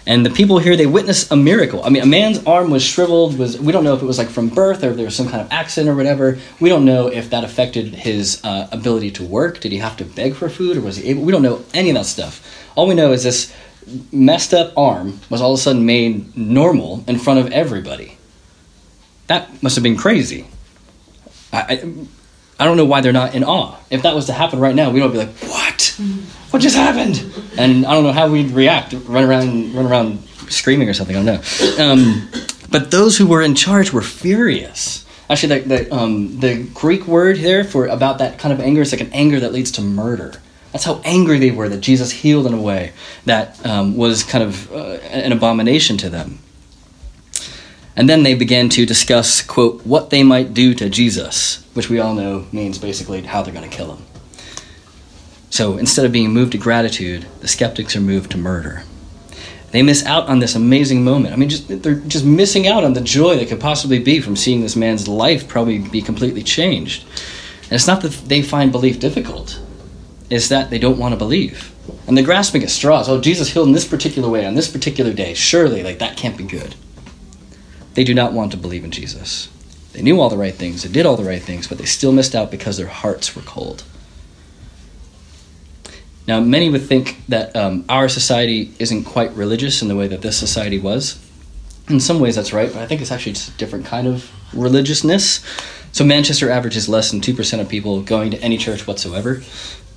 And 0.07 0.25
the 0.25 0.31
people 0.31 0.59
here, 0.59 0.77
they 0.77 0.87
witness 0.87 1.31
a 1.31 1.37
miracle. 1.37 1.83
I 1.83 1.89
mean, 1.89 2.03
a 2.03 2.07
man's 2.07 2.45
arm 2.45 2.71
was 2.71 2.83
shriveled. 2.83 3.39
Was 3.39 3.59
we 3.59 3.73
don't 3.73 3.85
know 3.85 3.95
if 3.95 4.03
it 4.03 4.07
was 4.07 4.19
like 4.19 4.29
from 4.29 4.49
birth 4.49 4.85
or 4.85 4.91
if 4.91 4.97
there 4.97 5.07
was 5.07 5.17
some 5.17 5.29
kind 5.29 5.41
of 5.41 5.51
accident 5.51 5.91
or 5.91 5.97
whatever. 5.97 6.39
We 6.61 6.69
don't 6.69 6.85
know 6.85 7.07
if 7.07 7.31
that 7.31 7.43
affected 7.43 7.95
his 7.95 8.45
uh, 8.45 8.69
ability 8.71 9.13
to 9.13 9.25
work. 9.25 9.61
Did 9.61 9.73
he 9.73 9.79
have 9.79 9.97
to 9.97 10.05
beg 10.05 10.35
for 10.35 10.51
food 10.51 10.77
or 10.77 10.83
was 10.83 10.97
he 10.97 11.09
able? 11.09 11.23
We 11.23 11.33
don't 11.33 11.43
know 11.43 11.65
any 11.73 11.89
of 11.89 11.97
that 11.97 12.07
stuff. 12.07 12.47
All 12.75 12.87
we 12.87 12.95
know 12.95 13.13
is 13.13 13.23
this 13.23 13.55
messed 14.13 14.53
up 14.53 14.77
arm 14.77 15.21
was 15.31 15.41
all 15.41 15.55
of 15.55 15.59
a 15.59 15.63
sudden 15.63 15.87
made 15.87 16.37
normal 16.37 17.03
in 17.07 17.19
front 17.19 17.41
of 17.41 17.51
everybody. 17.53 18.19
That 19.27 19.63
must 19.63 19.77
have 19.77 19.83
been 19.83 19.97
crazy. 19.97 20.47
I, 21.53 21.83
I 22.65 22.67
don't 22.67 22.79
know 22.79 22.87
why 22.87 23.03
they're 23.03 23.13
not 23.13 23.35
in 23.35 23.45
awe. 23.45 23.77
If 23.91 24.01
that 24.05 24.15
was 24.15 24.25
to 24.25 24.33
happen 24.33 24.59
right 24.59 24.75
now, 24.75 24.89
we 24.89 25.03
would 25.03 25.09
all 25.09 25.13
be 25.13 25.19
like, 25.19 25.37
"What? 25.41 26.01
What 26.49 26.63
just 26.63 26.75
happened?" 26.75 27.23
And 27.59 27.85
I 27.85 27.93
don't 27.93 28.05
know 28.05 28.13
how 28.13 28.31
we'd 28.31 28.53
react. 28.53 28.95
Run 29.05 29.23
around, 29.23 29.75
run 29.75 29.85
around 29.85 30.27
screaming 30.49 30.89
or 30.89 30.95
something. 30.95 31.15
I 31.15 31.23
don't 31.23 31.27
know. 31.27 31.85
Um, 31.85 32.31
but 32.71 32.91
those 32.91 33.19
who 33.19 33.27
were 33.27 33.43
in 33.43 33.55
charge 33.55 33.93
were 33.93 34.01
furious. 34.01 35.05
Actually, 35.29 35.59
the 35.59 35.69
the, 35.69 35.95
um, 35.95 36.41
the 36.41 36.63
Greek 36.73 37.07
word 37.07 37.37
there 37.37 37.65
for 37.65 37.87
about 37.87 38.17
that 38.17 38.39
kind 38.39 38.55
of 38.55 38.61
anger 38.61 38.81
is 38.81 38.93
like 38.93 39.03
an 39.03 39.13
anger 39.13 39.41
that 39.41 39.53
leads 39.53 39.71
to 39.73 39.83
murder. 39.83 40.33
That's 40.73 40.85
how 40.85 41.03
angry 41.05 41.39
they 41.39 41.51
were 41.51 41.69
that 41.69 41.83
Jesus 41.83 42.13
healed 42.13 42.47
in 42.47 42.55
a 42.55 42.63
way 42.63 42.95
that 43.27 43.61
um, 43.67 43.95
was 43.95 44.25
kind 44.25 44.43
of 44.43 44.73
uh, 44.73 45.01
an 45.05 45.33
abomination 45.33 45.99
to 45.99 46.09
them. 46.09 46.39
And 47.97 48.09
then 48.09 48.25
they 48.25 48.35
began 48.35 48.69
to 48.71 48.87
discuss, 48.87 49.41
quote, 49.41 49.87
what 49.87 50.11
they 50.11 50.23
might 50.23 50.53
do 50.53 50.75
to 50.75 50.91
Jesus, 50.91 51.65
which 51.75 51.89
we 51.89 52.01
all 52.01 52.15
know 52.15 52.47
means 52.51 52.79
basically 52.79 53.23
how 53.23 53.43
they're 53.43 53.55
going 53.55 53.69
to 53.69 53.77
kill 53.77 53.95
him. 53.95 54.05
So 55.51 55.79
instead 55.79 56.05
of 56.05 56.11
being 56.11 56.31
moved 56.31 56.53
to 56.53 56.59
gratitude, 56.59 57.27
the 57.41 57.47
skeptics 57.47 57.95
are 57.95 58.01
moved 58.01 58.33
to 58.33 58.39
murder. 58.39 58.83
They 59.71 59.83
miss 59.83 60.05
out 60.05 60.29
on 60.29 60.41
this 60.41 60.57
amazing 60.57 61.05
moment. 61.05 61.33
I 61.33 61.37
mean, 61.37 61.49
just, 61.49 61.69
they're 61.69 61.95
just 61.95 62.25
missing 62.25 62.67
out 62.67 62.85
on 62.85 62.93
the 62.93 63.01
joy 63.01 63.37
that 63.37 63.49
could 63.49 63.61
possibly 63.61 63.99
be 63.99 64.21
from 64.21 64.37
seeing 64.37 64.61
this 64.61 64.77
man's 64.77 65.07
life 65.07 65.47
probably 65.49 65.79
be 65.79 66.03
completely 66.03 66.43
changed. 66.43 67.05
And 67.65 67.73
it's 67.73 67.87
not 67.87 68.03
that 68.03 68.13
they 68.27 68.43
find 68.43 68.73
belief 68.73 68.99
difficult, 68.99 69.61
it's 70.31 70.49
that 70.49 70.71
they 70.71 70.79
don't 70.79 70.99
want 70.99 71.13
to 71.13 71.19
believe. 71.19 71.73
And 72.07 72.17
they're 72.17 72.25
grasping 72.25 72.63
at 72.63 72.71
straws. 72.71 73.09
Oh, 73.09 73.21
Jesus 73.21 73.53
healed 73.53 73.69
in 73.69 73.75
this 73.75 73.87
particular 73.87 74.29
way 74.29 74.47
on 74.47 74.55
this 74.55 74.71
particular 74.71 75.13
day. 75.13 75.35
Surely, 75.35 75.83
like, 75.83 75.99
that 75.99 76.17
can't 76.17 76.37
be 76.37 76.45
good. 76.45 76.75
They 77.95 78.05
do 78.05 78.15
not 78.15 78.33
want 78.33 78.51
to 78.53 78.57
believe 78.59 78.85
in 78.85 78.91
Jesus. 78.91 79.49
They 79.93 80.03
knew 80.03 80.21
all 80.21 80.29
the 80.29 80.37
right 80.37 80.55
things, 80.55 80.83
they 80.83 80.91
did 80.91 81.07
all 81.07 81.17
the 81.17 81.25
right 81.25 81.43
things, 81.43 81.69
but 81.69 81.79
they 81.79 81.85
still 81.85 82.13
missed 82.13 82.35
out 82.35 82.51
because 82.51 82.77
their 82.77 82.89
hearts 82.89 83.37
were 83.37 83.43
cold. 83.43 83.85
Now, 86.27 86.41
many 86.41 86.71
would 86.71 86.83
think 86.83 87.23
that 87.29 87.55
um, 87.55 87.85
our 87.89 88.09
society 88.09 88.73
isn't 88.79 89.05
quite 89.05 89.33
religious 89.35 89.83
in 89.83 89.89
the 89.89 89.97
way 89.97 90.09
that 90.09 90.23
this 90.23 90.37
society 90.37 90.79
was. 90.79 91.21
In 91.89 92.01
some 92.01 92.19
ways, 92.19 92.35
that's 92.35 92.53
right, 92.53 92.73
but 92.73 92.81
I 92.81 92.87
think 92.87 93.03
it's 93.03 93.13
actually 93.13 93.33
just 93.33 93.51
a 93.51 93.57
different 93.59 93.85
kind 93.85 94.07
of 94.07 94.31
religiousness. 94.55 95.45
So, 95.93 96.03
Manchester 96.03 96.51
averages 96.51 96.89
less 96.89 97.11
than 97.11 97.21
2% 97.21 97.61
of 97.61 97.69
people 97.69 98.01
going 98.01 98.31
to 98.31 98.41
any 98.41 98.57
church 98.57 98.87
whatsoever. 98.87 99.43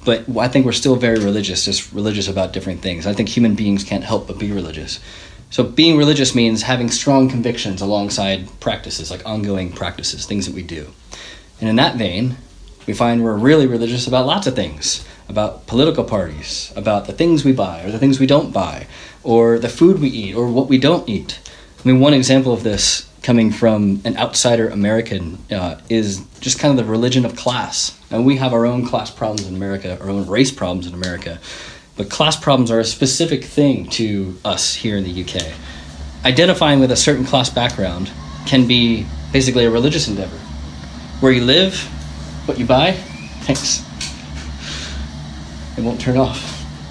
But 0.03 0.25
I 0.37 0.47
think 0.47 0.65
we're 0.65 0.73
still 0.73 0.95
very 0.95 1.19
religious, 1.19 1.65
just 1.65 1.91
religious 1.91 2.27
about 2.27 2.53
different 2.53 2.81
things. 2.81 3.07
I 3.07 3.13
think 3.13 3.29
human 3.29 3.55
beings 3.55 3.83
can't 3.83 4.03
help 4.03 4.27
but 4.27 4.37
be 4.37 4.51
religious. 4.51 4.99
So, 5.49 5.63
being 5.63 5.97
religious 5.97 6.35
means 6.35 6.63
having 6.63 6.89
strong 6.89 7.29
convictions 7.29 7.81
alongside 7.81 8.59
practices, 8.59 9.09
like 9.09 9.25
ongoing 9.25 9.71
practices, 9.71 10.25
things 10.25 10.45
that 10.45 10.55
we 10.55 10.63
do. 10.63 10.87
And 11.61 11.69
in 11.69 11.77
that 11.77 11.95
vein, 11.95 12.37
we 12.85 12.93
find 12.93 13.23
we're 13.23 13.37
really 13.37 13.65
religious 13.65 14.07
about 14.07 14.25
lots 14.25 14.47
of 14.47 14.55
things 14.55 15.05
about 15.29 15.67
political 15.67 16.03
parties, 16.03 16.71
about 16.75 17.05
the 17.05 17.13
things 17.13 17.43
we 17.43 17.51
buy 17.51 17.83
or 17.83 17.91
the 17.91 17.99
things 17.99 18.19
we 18.19 18.27
don't 18.27 18.53
buy, 18.53 18.87
or 19.23 19.59
the 19.59 19.69
food 19.69 19.99
we 19.99 20.09
eat 20.09 20.35
or 20.35 20.47
what 20.47 20.67
we 20.67 20.77
don't 20.77 21.07
eat. 21.07 21.39
I 21.83 21.87
mean, 21.87 21.99
one 21.99 22.13
example 22.13 22.53
of 22.53 22.63
this 22.63 23.09
coming 23.23 23.51
from 23.51 24.01
an 24.05 24.15
outsider 24.17 24.69
American 24.69 25.37
uh, 25.51 25.79
is 25.89 26.23
just 26.39 26.59
kind 26.59 26.77
of 26.77 26.85
the 26.85 26.89
religion 26.89 27.25
of 27.25 27.35
class. 27.35 27.99
And 28.09 28.25
we 28.25 28.37
have 28.37 28.53
our 28.53 28.65
own 28.65 28.85
class 28.85 29.11
problems 29.11 29.47
in 29.47 29.55
America, 29.55 29.99
our 30.01 30.09
own 30.09 30.27
race 30.27 30.51
problems 30.51 30.87
in 30.87 30.93
America. 30.93 31.39
But 31.97 32.11
class 32.11 32.35
problems 32.35 32.69
are 32.69 32.79
a 32.79 32.85
specific 32.85 33.43
thing 33.43 33.89
to 33.91 34.37
us 34.45 34.75
here 34.75 34.97
in 34.97 35.03
the 35.03 35.23
UK. 35.23 35.51
Identifying 36.23 36.79
with 36.79 36.91
a 36.91 36.95
certain 36.95 37.25
class 37.25 37.49
background 37.49 38.11
can 38.45 38.67
be 38.67 39.07
basically 39.33 39.65
a 39.65 39.71
religious 39.71 40.07
endeavor. 40.07 40.37
Where 41.19 41.31
you 41.31 41.43
live, 41.43 41.79
what 42.47 42.59
you 42.59 42.65
buy, 42.65 42.91
thanks. 43.43 43.83
It 45.77 45.83
won't 45.83 45.99
turn 45.99 46.17
off. 46.17 46.39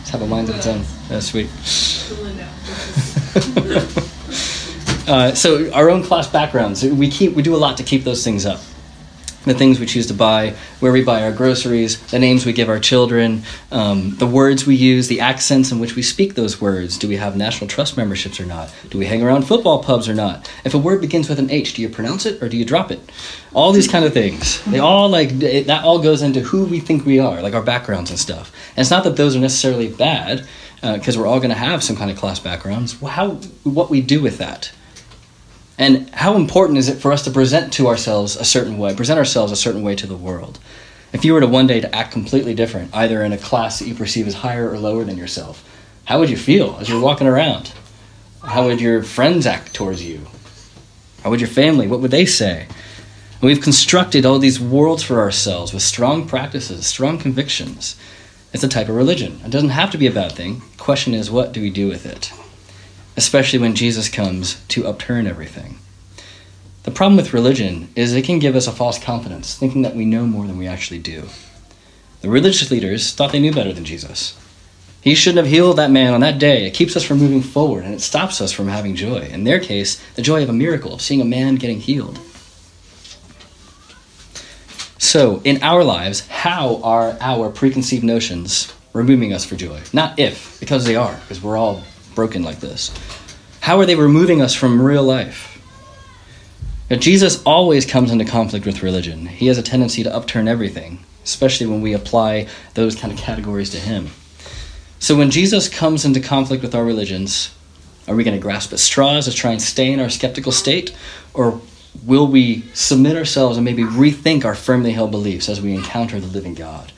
Just 0.00 0.10
have 0.10 0.22
a 0.22 0.26
mind 0.26 0.48
of 0.48 0.56
its 0.56 0.66
own. 0.66 0.82
That's 1.08 1.26
sweet. 1.26 1.46
uh, 5.08 5.34
so 5.34 5.70
our 5.72 5.88
own 5.88 6.02
class 6.02 6.28
backgrounds, 6.28 6.84
we 6.84 7.10
keep 7.10 7.34
we 7.34 7.42
do 7.42 7.54
a 7.54 7.58
lot 7.58 7.76
to 7.76 7.82
keep 7.82 8.04
those 8.04 8.24
things 8.24 8.44
up. 8.44 8.60
The 9.46 9.54
things 9.54 9.80
we 9.80 9.86
choose 9.86 10.08
to 10.08 10.14
buy, 10.14 10.54
where 10.80 10.92
we 10.92 11.02
buy 11.02 11.22
our 11.22 11.32
groceries, 11.32 11.98
the 12.10 12.18
names 12.18 12.44
we 12.44 12.52
give 12.52 12.68
our 12.68 12.80
children, 12.80 13.42
um, 13.70 14.16
the 14.16 14.26
words 14.26 14.66
we 14.66 14.74
use, 14.74 15.08
the 15.08 15.20
accents 15.20 15.72
in 15.72 15.78
which 15.78 15.96
we 15.96 16.02
speak 16.02 16.34
those 16.34 16.60
words. 16.60 16.98
Do 16.98 17.08
we 17.08 17.16
have 17.16 17.36
National 17.36 17.68
Trust 17.68 17.96
memberships 17.96 18.40
or 18.40 18.44
not? 18.44 18.74
Do 18.90 18.98
we 18.98 19.06
hang 19.06 19.22
around 19.22 19.42
football 19.42 19.82
pubs 19.82 20.08
or 20.08 20.14
not? 20.14 20.52
If 20.64 20.74
a 20.74 20.78
word 20.78 21.00
begins 21.00 21.28
with 21.28 21.38
an 21.38 21.50
H, 21.50 21.74
do 21.74 21.82
you 21.82 21.88
pronounce 21.88 22.26
it 22.26 22.42
or 22.42 22.48
do 22.48 22.56
you 22.56 22.64
drop 22.64 22.90
it? 22.90 23.00
All 23.54 23.72
these 23.72 23.88
kind 23.88 24.04
of 24.04 24.12
things. 24.12 24.62
They 24.64 24.80
all 24.80 25.08
like 25.08 25.30
it, 25.42 25.68
that 25.68 25.84
all 25.84 26.00
goes 26.00 26.22
into 26.22 26.40
who 26.40 26.66
we 26.66 26.80
think 26.80 27.06
we 27.06 27.20
are, 27.20 27.40
like 27.40 27.54
our 27.54 27.62
backgrounds 27.62 28.10
and 28.10 28.18
stuff. 28.18 28.52
And 28.70 28.80
it's 28.80 28.90
not 28.90 29.04
that 29.04 29.16
those 29.16 29.36
are 29.36 29.40
necessarily 29.40 29.88
bad, 29.88 30.46
because 30.82 31.16
uh, 31.16 31.20
we're 31.20 31.26
all 31.26 31.38
going 31.38 31.50
to 31.50 31.56
have 31.56 31.82
some 31.82 31.96
kind 31.96 32.10
of 32.10 32.18
class 32.18 32.38
backgrounds. 32.38 33.00
How 33.00 33.30
what 33.62 33.90
we 33.90 34.00
do 34.00 34.20
with 34.20 34.38
that 34.38 34.72
and 35.78 36.08
how 36.10 36.36
important 36.36 36.78
is 36.78 36.88
it 36.88 36.98
for 36.98 37.12
us 37.12 37.22
to 37.24 37.30
present 37.30 37.72
to 37.74 37.88
ourselves 37.88 38.36
a 38.36 38.44
certain 38.44 38.78
way, 38.78 38.94
present 38.94 39.18
ourselves 39.18 39.52
a 39.52 39.56
certain 39.56 39.82
way 39.82 39.94
to 39.96 40.06
the 40.06 40.16
world? 40.16 40.58
If 41.12 41.24
you 41.24 41.34
were 41.34 41.40
to 41.40 41.46
one 41.46 41.66
day 41.66 41.80
to 41.80 41.94
act 41.94 42.12
completely 42.12 42.54
different, 42.54 42.94
either 42.94 43.22
in 43.22 43.32
a 43.32 43.38
class 43.38 43.78
that 43.78 43.88
you 43.88 43.94
perceive 43.94 44.26
as 44.26 44.34
higher 44.34 44.70
or 44.70 44.78
lower 44.78 45.04
than 45.04 45.18
yourself, 45.18 45.64
how 46.04 46.18
would 46.18 46.30
you 46.30 46.36
feel 46.36 46.76
as 46.80 46.88
you're 46.88 47.00
walking 47.00 47.26
around? 47.26 47.72
How 48.42 48.66
would 48.66 48.80
your 48.80 49.02
friends 49.02 49.46
act 49.46 49.74
towards 49.74 50.04
you? 50.04 50.26
How 51.22 51.30
would 51.30 51.40
your 51.40 51.48
family? 51.48 51.86
What 51.86 52.00
would 52.00 52.10
they 52.10 52.26
say? 52.26 52.66
And 53.40 53.42
we've 53.42 53.60
constructed 53.60 54.24
all 54.24 54.38
these 54.38 54.60
worlds 54.60 55.02
for 55.02 55.20
ourselves 55.20 55.72
with 55.72 55.82
strong 55.82 56.26
practices, 56.26 56.86
strong 56.86 57.18
convictions. 57.18 57.96
It's 58.52 58.64
a 58.64 58.68
type 58.68 58.88
of 58.88 58.94
religion. 58.94 59.40
It 59.44 59.50
doesn't 59.50 59.70
have 59.70 59.90
to 59.90 59.98
be 59.98 60.06
a 60.06 60.12
bad 60.12 60.32
thing. 60.32 60.62
The 60.76 60.82
question 60.82 61.12
is, 61.12 61.30
what 61.30 61.52
do 61.52 61.60
we 61.60 61.70
do 61.70 61.88
with 61.88 62.06
it? 62.06 62.32
Especially 63.16 63.58
when 63.58 63.74
Jesus 63.74 64.08
comes 64.08 64.62
to 64.68 64.86
upturn 64.86 65.26
everything. 65.26 65.78
The 66.82 66.90
problem 66.90 67.16
with 67.16 67.34
religion 67.34 67.88
is 67.96 68.14
it 68.14 68.24
can 68.24 68.38
give 68.38 68.54
us 68.54 68.66
a 68.66 68.72
false 68.72 68.98
confidence, 68.98 69.56
thinking 69.56 69.82
that 69.82 69.96
we 69.96 70.04
know 70.04 70.26
more 70.26 70.46
than 70.46 70.58
we 70.58 70.68
actually 70.68 71.00
do. 71.00 71.24
The 72.20 72.28
religious 72.28 72.70
leaders 72.70 73.12
thought 73.12 73.32
they 73.32 73.40
knew 73.40 73.52
better 73.52 73.72
than 73.72 73.84
Jesus. 73.84 74.38
He 75.00 75.14
shouldn't 75.14 75.44
have 75.44 75.52
healed 75.52 75.78
that 75.78 75.90
man 75.90 76.14
on 76.14 76.20
that 76.20 76.38
day. 76.38 76.66
It 76.66 76.74
keeps 76.74 76.96
us 76.96 77.04
from 77.04 77.18
moving 77.18 77.42
forward 77.42 77.84
and 77.84 77.94
it 77.94 78.00
stops 78.00 78.40
us 78.40 78.52
from 78.52 78.68
having 78.68 78.96
joy. 78.96 79.28
In 79.30 79.44
their 79.44 79.60
case, 79.60 80.02
the 80.14 80.22
joy 80.22 80.42
of 80.42 80.48
a 80.48 80.52
miracle, 80.52 80.94
of 80.94 81.02
seeing 81.02 81.20
a 81.20 81.24
man 81.24 81.56
getting 81.56 81.80
healed. 81.80 82.18
So, 84.98 85.40
in 85.44 85.62
our 85.62 85.84
lives, 85.84 86.26
how 86.26 86.82
are 86.82 87.16
our 87.20 87.50
preconceived 87.50 88.02
notions 88.02 88.72
removing 88.92 89.32
us 89.32 89.44
for 89.44 89.54
joy? 89.54 89.80
Not 89.92 90.18
if, 90.18 90.58
because 90.58 90.84
they 90.84 90.96
are, 90.96 91.14
because 91.14 91.42
we're 91.42 91.56
all 91.56 91.84
broken 92.16 92.42
like 92.42 92.58
this? 92.58 92.92
How 93.60 93.78
are 93.78 93.86
they 93.86 93.94
removing 93.94 94.42
us 94.42 94.54
from 94.54 94.82
real 94.82 95.04
life? 95.04 95.52
Now, 96.90 96.96
Jesus 96.96 97.42
always 97.44 97.86
comes 97.86 98.10
into 98.10 98.24
conflict 98.24 98.66
with 98.66 98.82
religion. 98.82 99.26
He 99.26 99.46
has 99.46 99.58
a 99.58 99.62
tendency 99.62 100.02
to 100.02 100.14
upturn 100.14 100.48
everything, 100.48 101.04
especially 101.22 101.66
when 101.66 101.80
we 101.80 101.92
apply 101.92 102.48
those 102.74 102.96
kind 102.96 103.12
of 103.12 103.18
categories 103.18 103.70
to 103.70 103.78
him. 103.78 104.10
So 104.98 105.16
when 105.16 105.30
Jesus 105.30 105.68
comes 105.68 106.04
into 106.04 106.20
conflict 106.20 106.62
with 106.62 106.74
our 106.74 106.84
religions, 106.84 107.54
are 108.08 108.14
we 108.14 108.24
going 108.24 108.36
to 108.36 108.42
grasp 108.42 108.72
at 108.72 108.78
straws 108.78 109.24
to 109.26 109.32
try 109.32 109.50
and 109.50 109.60
stay 109.60 109.92
in 109.92 110.00
our 110.00 110.08
skeptical 110.08 110.52
state? 110.52 110.96
Or 111.34 111.60
will 112.04 112.28
we 112.28 112.62
submit 112.72 113.16
ourselves 113.16 113.56
and 113.58 113.64
maybe 113.64 113.82
rethink 113.82 114.44
our 114.44 114.54
firmly 114.54 114.92
held 114.92 115.10
beliefs 115.10 115.48
as 115.48 115.60
we 115.60 115.74
encounter 115.74 116.20
the 116.20 116.28
living 116.28 116.54
God? 116.54 116.92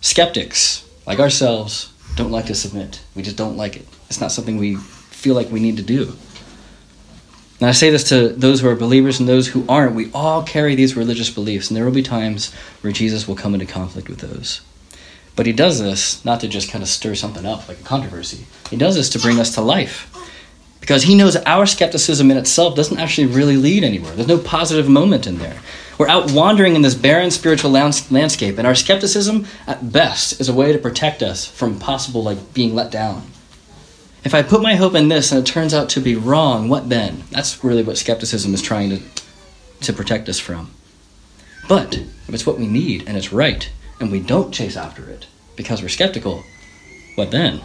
Skeptics, 0.00 0.88
like 1.06 1.20
ourselves, 1.20 1.92
don't 2.16 2.32
like 2.32 2.46
to 2.46 2.54
submit. 2.54 3.00
We 3.14 3.22
just 3.22 3.36
don't 3.36 3.56
like 3.56 3.76
it. 3.76 3.86
It's 4.08 4.20
not 4.20 4.32
something 4.32 4.56
we 4.56 4.76
feel 4.76 5.34
like 5.34 5.50
we 5.50 5.60
need 5.60 5.76
to 5.76 5.82
do. 5.82 6.16
And 7.60 7.68
I 7.68 7.72
say 7.72 7.90
this 7.90 8.04
to 8.10 8.28
those 8.28 8.60
who 8.60 8.68
are 8.68 8.76
believers 8.76 9.18
and 9.18 9.28
those 9.28 9.48
who 9.48 9.64
aren't. 9.68 9.94
We 9.94 10.12
all 10.12 10.42
carry 10.44 10.74
these 10.74 10.96
religious 10.96 11.28
beliefs, 11.28 11.68
and 11.68 11.76
there 11.76 11.84
will 11.84 11.92
be 11.92 12.02
times 12.02 12.54
where 12.82 12.92
Jesus 12.92 13.26
will 13.26 13.34
come 13.34 13.54
into 13.54 13.66
conflict 13.66 14.08
with 14.08 14.20
those. 14.20 14.60
But 15.34 15.46
he 15.46 15.52
does 15.52 15.80
this 15.80 16.24
not 16.24 16.40
to 16.40 16.48
just 16.48 16.70
kind 16.70 16.82
of 16.82 16.88
stir 16.88 17.14
something 17.14 17.44
up 17.44 17.68
like 17.68 17.80
a 17.80 17.84
controversy. 17.84 18.46
He 18.70 18.76
does 18.76 18.94
this 18.94 19.08
to 19.10 19.18
bring 19.18 19.40
us 19.40 19.54
to 19.54 19.60
life. 19.60 20.14
Because 20.80 21.02
he 21.02 21.16
knows 21.16 21.36
our 21.36 21.66
skepticism 21.66 22.30
in 22.30 22.36
itself 22.36 22.76
doesn't 22.76 22.98
actually 22.98 23.26
really 23.26 23.56
lead 23.56 23.84
anywhere. 23.84 24.12
There's 24.12 24.28
no 24.28 24.38
positive 24.38 24.88
moment 24.88 25.26
in 25.26 25.38
there. 25.38 25.60
We're 25.98 26.08
out 26.08 26.30
wandering 26.30 26.76
in 26.76 26.82
this 26.82 26.94
barren 26.94 27.32
spiritual 27.32 27.72
landscape, 27.72 28.56
and 28.56 28.66
our 28.66 28.76
skepticism, 28.76 29.46
at 29.66 29.92
best, 29.92 30.40
is 30.40 30.48
a 30.48 30.54
way 30.54 30.72
to 30.72 30.78
protect 30.78 31.22
us 31.22 31.44
from 31.44 31.78
possible 31.78 32.22
like 32.22 32.54
being 32.54 32.74
let 32.74 32.92
down. 32.92 33.24
If 34.28 34.34
I 34.34 34.42
put 34.42 34.60
my 34.60 34.74
hope 34.74 34.94
in 34.94 35.08
this 35.08 35.32
and 35.32 35.40
it 35.40 35.50
turns 35.50 35.72
out 35.72 35.88
to 35.88 36.00
be 36.00 36.14
wrong, 36.14 36.68
what 36.68 36.90
then? 36.90 37.24
That's 37.30 37.64
really 37.64 37.82
what 37.82 37.96
skepticism 37.96 38.52
is 38.52 38.60
trying 38.60 38.90
to, 38.90 39.00
to 39.80 39.92
protect 39.94 40.28
us 40.28 40.38
from. 40.38 40.70
But 41.66 41.96
if 41.96 42.34
it's 42.34 42.44
what 42.44 42.58
we 42.58 42.66
need 42.66 43.08
and 43.08 43.16
it's 43.16 43.32
right, 43.32 43.72
and 43.98 44.12
we 44.12 44.20
don't 44.20 44.52
chase 44.52 44.76
after 44.76 45.08
it 45.08 45.26
because 45.56 45.80
we're 45.80 45.88
skeptical, 45.88 46.44
what 47.14 47.30
then? 47.30 47.62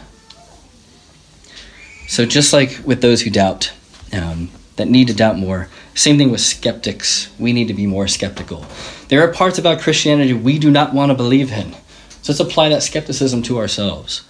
So, 2.08 2.24
just 2.24 2.54
like 2.54 2.80
with 2.82 3.02
those 3.02 3.20
who 3.20 3.30
doubt, 3.30 3.70
um, 4.14 4.48
that 4.76 4.88
need 4.88 5.08
to 5.08 5.14
doubt 5.14 5.36
more, 5.36 5.68
same 5.94 6.16
thing 6.16 6.30
with 6.30 6.40
skeptics. 6.40 7.30
We 7.38 7.52
need 7.52 7.68
to 7.68 7.74
be 7.74 7.86
more 7.86 8.08
skeptical. 8.08 8.64
There 9.08 9.20
are 9.20 9.30
parts 9.30 9.58
about 9.58 9.82
Christianity 9.82 10.32
we 10.32 10.58
do 10.58 10.70
not 10.70 10.94
want 10.94 11.10
to 11.10 11.14
believe 11.14 11.52
in. 11.52 11.74
So, 12.22 12.32
let's 12.32 12.40
apply 12.40 12.70
that 12.70 12.82
skepticism 12.82 13.42
to 13.42 13.58
ourselves. 13.58 14.22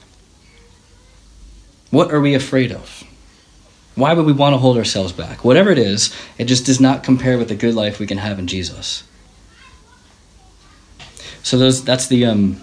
What 1.94 2.12
are 2.12 2.20
we 2.20 2.34
afraid 2.34 2.72
of? 2.72 3.04
Why 3.94 4.14
would 4.14 4.26
we 4.26 4.32
want 4.32 4.52
to 4.52 4.58
hold 4.58 4.76
ourselves 4.76 5.12
back? 5.12 5.44
Whatever 5.44 5.70
it 5.70 5.78
is, 5.78 6.12
it 6.38 6.46
just 6.46 6.66
does 6.66 6.80
not 6.80 7.04
compare 7.04 7.38
with 7.38 7.48
the 7.48 7.54
good 7.54 7.76
life 7.76 8.00
we 8.00 8.06
can 8.08 8.18
have 8.18 8.40
in 8.40 8.48
Jesus. 8.48 9.04
So 11.44 11.56
those 11.56 11.84
that's 11.84 12.08
the 12.08 12.24
um, 12.26 12.60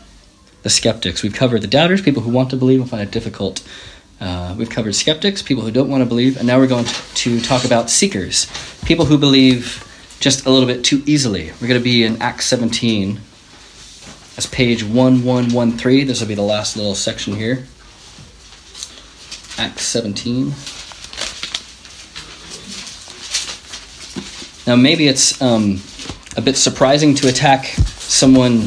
the 0.64 0.70
skeptics. 0.70 1.24
We've 1.24 1.34
covered 1.34 1.62
the 1.62 1.68
doubters, 1.68 2.02
people 2.02 2.24
who 2.24 2.30
want 2.30 2.50
to 2.50 2.58
believe 2.58 2.82
and 2.82 2.90
find 2.90 3.04
it 3.04 3.12
difficult. 3.12 3.66
Uh, 4.20 4.54
we've 4.58 4.70
covered 4.70 4.96
skeptics, 4.96 5.42
people 5.42 5.64
who 5.64 5.72
don't 5.72 5.90
want 5.90 6.02
to 6.02 6.10
believe, 6.10 6.36
and 6.36 6.46
now 6.46 6.60
we're 6.60 6.68
going 6.68 6.84
to, 6.84 7.14
to 7.14 7.40
talk 7.40 7.64
about 7.64 7.90
seekers, 7.90 8.48
people 8.84 9.06
who 9.06 9.18
believe 9.18 9.88
just 10.20 10.46
a 10.46 10.50
little 10.50 10.68
bit 10.68 10.84
too 10.84 11.04
easily. 11.06 11.54
We're 11.62 11.70
going 11.70 11.80
to 11.80 11.84
be 11.84 12.04
in 12.04 12.22
Acts 12.22 12.48
17. 12.48 13.22
That's 14.36 14.48
page 14.48 14.84
1113. 14.84 16.08
This 16.08 16.20
will 16.20 16.28
be 16.28 16.36
the 16.36 16.42
last 16.42 16.76
little 16.76 16.96
section 16.96 17.38
here. 17.38 17.66
Acts 19.62 19.84
17. 19.84 20.56
Now, 24.66 24.76
maybe 24.76 25.08
it's 25.08 25.40
um, 25.40 25.80
a 26.36 26.42
bit 26.42 26.58
surprising 26.58 27.14
to 27.14 27.28
attack 27.28 27.66
someone 27.66 28.62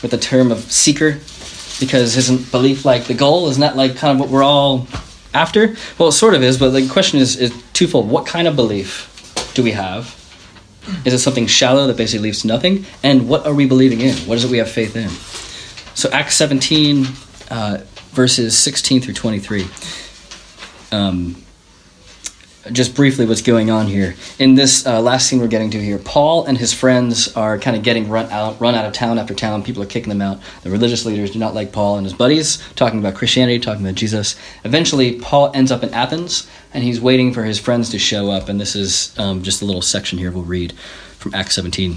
with 0.00 0.12
the 0.12 0.16
term 0.16 0.50
of 0.50 0.60
seeker 0.72 1.20
because 1.78 2.16
isn't 2.16 2.50
belief 2.50 2.86
like 2.86 3.04
the 3.04 3.12
goal? 3.12 3.48
Isn't 3.48 3.60
that 3.60 3.76
like 3.76 3.96
kind 3.96 4.14
of 4.14 4.18
what 4.18 4.30
we're 4.30 4.42
all 4.42 4.88
after? 5.34 5.76
Well, 5.98 6.08
it 6.08 6.12
sort 6.12 6.32
of 6.32 6.42
is, 6.42 6.56
but 6.56 6.70
the 6.70 6.88
question 6.88 7.20
is, 7.20 7.36
is 7.36 7.52
twofold. 7.74 8.08
What 8.08 8.24
kind 8.24 8.48
of 8.48 8.56
belief 8.56 9.52
do 9.52 9.62
we 9.62 9.72
have? 9.72 10.16
Is 11.04 11.12
it 11.12 11.18
something 11.18 11.46
shallow 11.48 11.86
that 11.86 11.98
basically 11.98 12.28
leads 12.28 12.40
to 12.40 12.46
nothing? 12.46 12.86
And 13.02 13.28
what 13.28 13.46
are 13.46 13.52
we 13.52 13.66
believing 13.66 14.00
in? 14.00 14.16
What 14.26 14.38
is 14.38 14.44
it 14.44 14.50
we 14.50 14.56
have 14.56 14.70
faith 14.70 14.96
in? 14.96 15.10
So, 15.94 16.08
Acts 16.10 16.34
17, 16.36 17.06
uh, 17.50 17.84
verses 18.12 18.56
16 18.56 19.02
through 19.02 19.12
23 19.12 19.68
um, 20.92 21.42
just 22.72 22.94
briefly 22.94 23.26
what's 23.26 23.42
going 23.42 23.70
on 23.70 23.86
here. 23.86 24.14
In 24.38 24.54
this 24.54 24.86
uh, 24.86 25.00
last 25.00 25.28
scene 25.28 25.40
we're 25.40 25.48
getting 25.48 25.70
to 25.70 25.80
here, 25.80 25.98
Paul 25.98 26.44
and 26.44 26.58
his 26.58 26.72
friends 26.72 27.34
are 27.34 27.58
kind 27.58 27.76
of 27.76 27.82
getting 27.82 28.08
run 28.08 28.30
out, 28.30 28.60
run 28.60 28.74
out 28.74 28.84
of 28.84 28.92
town 28.92 29.18
after 29.18 29.34
town. 29.34 29.62
People 29.62 29.82
are 29.82 29.86
kicking 29.86 30.10
them 30.10 30.20
out. 30.20 30.40
The 30.62 30.70
religious 30.70 31.06
leaders 31.06 31.30
do 31.30 31.38
not 31.38 31.54
like 31.54 31.72
Paul 31.72 31.96
and 31.96 32.04
his 32.04 32.14
buddies, 32.14 32.58
talking 32.74 32.98
about 32.98 33.14
Christianity, 33.14 33.58
talking 33.58 33.84
about 33.84 33.94
Jesus. 33.94 34.36
Eventually, 34.64 35.18
Paul 35.18 35.50
ends 35.54 35.72
up 35.72 35.82
in 35.82 35.92
Athens, 35.94 36.46
and 36.74 36.84
he's 36.84 37.00
waiting 37.00 37.32
for 37.32 37.44
his 37.44 37.58
friends 37.58 37.88
to 37.90 37.98
show 37.98 38.30
up. 38.30 38.48
And 38.48 38.60
this 38.60 38.76
is 38.76 39.18
um, 39.18 39.42
just 39.42 39.62
a 39.62 39.64
little 39.64 39.82
section 39.82 40.18
here 40.18 40.30
we'll 40.30 40.42
read 40.42 40.72
from 41.18 41.34
Acts 41.34 41.54
17 41.54 41.96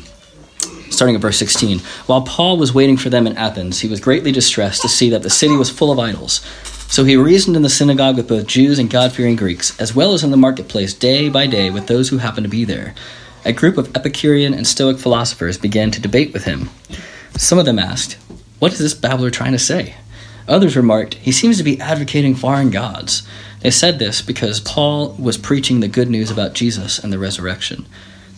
starting 0.89 1.15
at 1.15 1.21
verse 1.21 1.38
16. 1.39 1.79
While 2.06 2.21
Paul 2.21 2.58
was 2.58 2.73
waiting 2.73 2.97
for 2.97 3.10
them 3.10 3.25
in 3.25 3.36
Athens, 3.36 3.79
he 3.79 3.89
was 3.89 3.99
greatly 3.99 4.32
distressed 4.32 4.84
to 4.84 4.88
see 4.88 5.10
that 5.10 5.23
the 5.23 5.29
city 5.29 5.56
was 5.56 5.69
full 5.69 5.91
of 5.91 5.97
idols. 5.97 6.39
So 6.88 7.04
he 7.04 7.15
reasoned 7.15 7.56
in 7.56 7.63
the 7.63 7.69
synagogue 7.69 8.17
with 8.17 8.28
both 8.28 8.48
Jews 8.48 8.78
and 8.78 8.89
God 8.89 9.12
fearing 9.12 9.36
Greeks, 9.36 9.80
as 9.80 9.96
well 9.96 10.13
as 10.13 10.24
in 10.24 10.32
the 10.32 10.38
marketplace 10.38 10.93
day 10.93 11.30
by 11.30 11.48
day 11.48 11.69
with 11.69 11.88
those 11.88 12.10
who 12.10 12.19
happened 12.19 12.46
to 12.46 12.50
be 12.50 12.65
there. 12.65 12.93
A 13.46 13.52
group 13.52 13.78
of 13.78 13.96
Epicurean 13.96 14.54
and 14.54 14.65
Stoic 14.65 14.98
philosophers 14.98 15.58
began 15.58 15.91
to 15.91 16.02
debate 16.02 16.34
with 16.34 16.46
him. 16.46 16.69
Some 17.36 17.60
of 17.60 17.65
them 17.65 17.80
asked, 17.80 18.13
What 18.60 18.72
is 18.74 18.80
this 18.80 18.93
babbler 18.93 19.32
trying 19.32 19.52
to 19.54 19.60
say? 19.60 19.96
Others 20.48 20.76
remarked, 20.76 21.15
He 21.15 21.32
seems 21.32 21.58
to 21.58 21.63
be 21.63 21.80
advocating 21.82 22.36
foreign 22.36 22.69
gods. 22.69 23.28
They 23.62 23.72
said 23.72 23.98
this 23.98 24.22
because 24.22 24.60
Paul 24.60 25.15
was 25.17 25.38
preaching 25.38 25.80
the 25.80 25.88
good 25.88 26.10
news 26.10 26.30
about 26.30 26.54
Jesus 26.54 27.00
and 27.00 27.12
the 27.12 27.19
resurrection. 27.19 27.86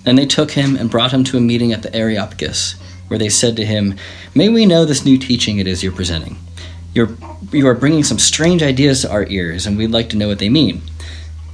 Then 0.03 0.15
they 0.15 0.27
took 0.27 0.51
him 0.51 0.75
and 0.75 0.89
brought 0.89 1.11
him 1.11 1.23
to 1.25 1.37
a 1.37 1.41
meeting 1.41 1.73
at 1.73 1.81
the 1.81 1.93
Areopagus, 1.95 2.75
where 3.07 3.17
they 3.17 3.29
said 3.29 3.55
to 3.57 3.65
him, 3.65 3.95
May 4.35 4.49
we 4.49 4.67
know 4.67 4.85
this 4.85 5.03
new 5.03 5.17
teaching 5.17 5.57
it 5.57 5.67
is 5.67 5.83
you're 5.83 5.91
presenting. 5.91 6.37
You're, 6.93 7.09
you 7.51 7.67
are 7.67 7.73
bringing 7.73 8.03
some 8.03 8.19
strange 8.19 8.63
ideas 8.63 9.01
to 9.01 9.11
our 9.11 9.25
ears, 9.27 9.65
and 9.65 9.77
we'd 9.77 9.91
like 9.91 10.09
to 10.09 10.17
know 10.17 10.27
what 10.27 10.39
they 10.39 10.49
mean. 10.49 10.81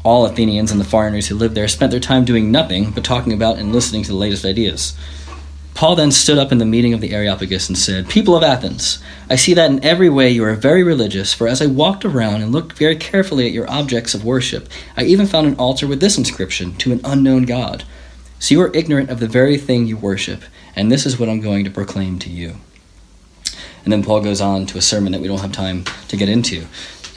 All 0.03 0.25
Athenians 0.25 0.71
and 0.71 0.79
the 0.79 0.85
foreigners 0.85 1.27
who 1.27 1.35
lived 1.35 1.55
there 1.55 1.67
spent 1.67 1.91
their 1.91 1.99
time 1.99 2.25
doing 2.25 2.51
nothing 2.51 2.91
but 2.91 3.03
talking 3.03 3.33
about 3.33 3.57
and 3.57 3.71
listening 3.71 4.03
to 4.03 4.09
the 4.09 4.17
latest 4.17 4.45
ideas. 4.45 4.95
Paul 5.73 5.95
then 5.95 6.11
stood 6.11 6.37
up 6.37 6.51
in 6.51 6.57
the 6.57 6.65
meeting 6.65 6.93
of 6.93 7.01
the 7.01 7.13
Areopagus 7.13 7.69
and 7.69 7.77
said, 7.77 8.09
People 8.09 8.35
of 8.35 8.43
Athens, 8.43 9.01
I 9.29 9.35
see 9.35 9.53
that 9.53 9.71
in 9.71 9.83
every 9.83 10.09
way 10.09 10.29
you 10.29 10.43
are 10.43 10.53
very 10.53 10.83
religious, 10.83 11.33
for 11.33 11.47
as 11.47 11.61
I 11.61 11.67
walked 11.67 12.03
around 12.03 12.41
and 12.41 12.51
looked 12.51 12.73
very 12.73 12.95
carefully 12.95 13.47
at 13.47 13.53
your 13.53 13.69
objects 13.69 14.13
of 14.13 14.25
worship, 14.25 14.67
I 14.97 15.05
even 15.05 15.27
found 15.27 15.47
an 15.47 15.55
altar 15.55 15.87
with 15.87 15.99
this 15.99 16.17
inscription, 16.17 16.75
To 16.77 16.91
an 16.91 17.01
unknown 17.03 17.43
God. 17.43 17.83
So 18.39 18.53
you 18.55 18.61
are 18.61 18.75
ignorant 18.75 19.09
of 19.09 19.19
the 19.19 19.27
very 19.27 19.57
thing 19.57 19.87
you 19.87 19.97
worship, 19.97 20.43
and 20.75 20.91
this 20.91 21.05
is 21.05 21.19
what 21.19 21.29
I'm 21.29 21.41
going 21.41 21.63
to 21.63 21.71
proclaim 21.71 22.19
to 22.19 22.29
you. 22.29 22.57
And 23.83 23.91
then 23.91 24.03
Paul 24.03 24.21
goes 24.21 24.41
on 24.41 24.65
to 24.67 24.77
a 24.77 24.81
sermon 24.81 25.11
that 25.11 25.21
we 25.21 25.27
don't 25.27 25.39
have 25.41 25.51
time 25.51 25.85
to 26.07 26.17
get 26.17 26.29
into. 26.29 26.65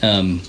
Um, 0.01 0.41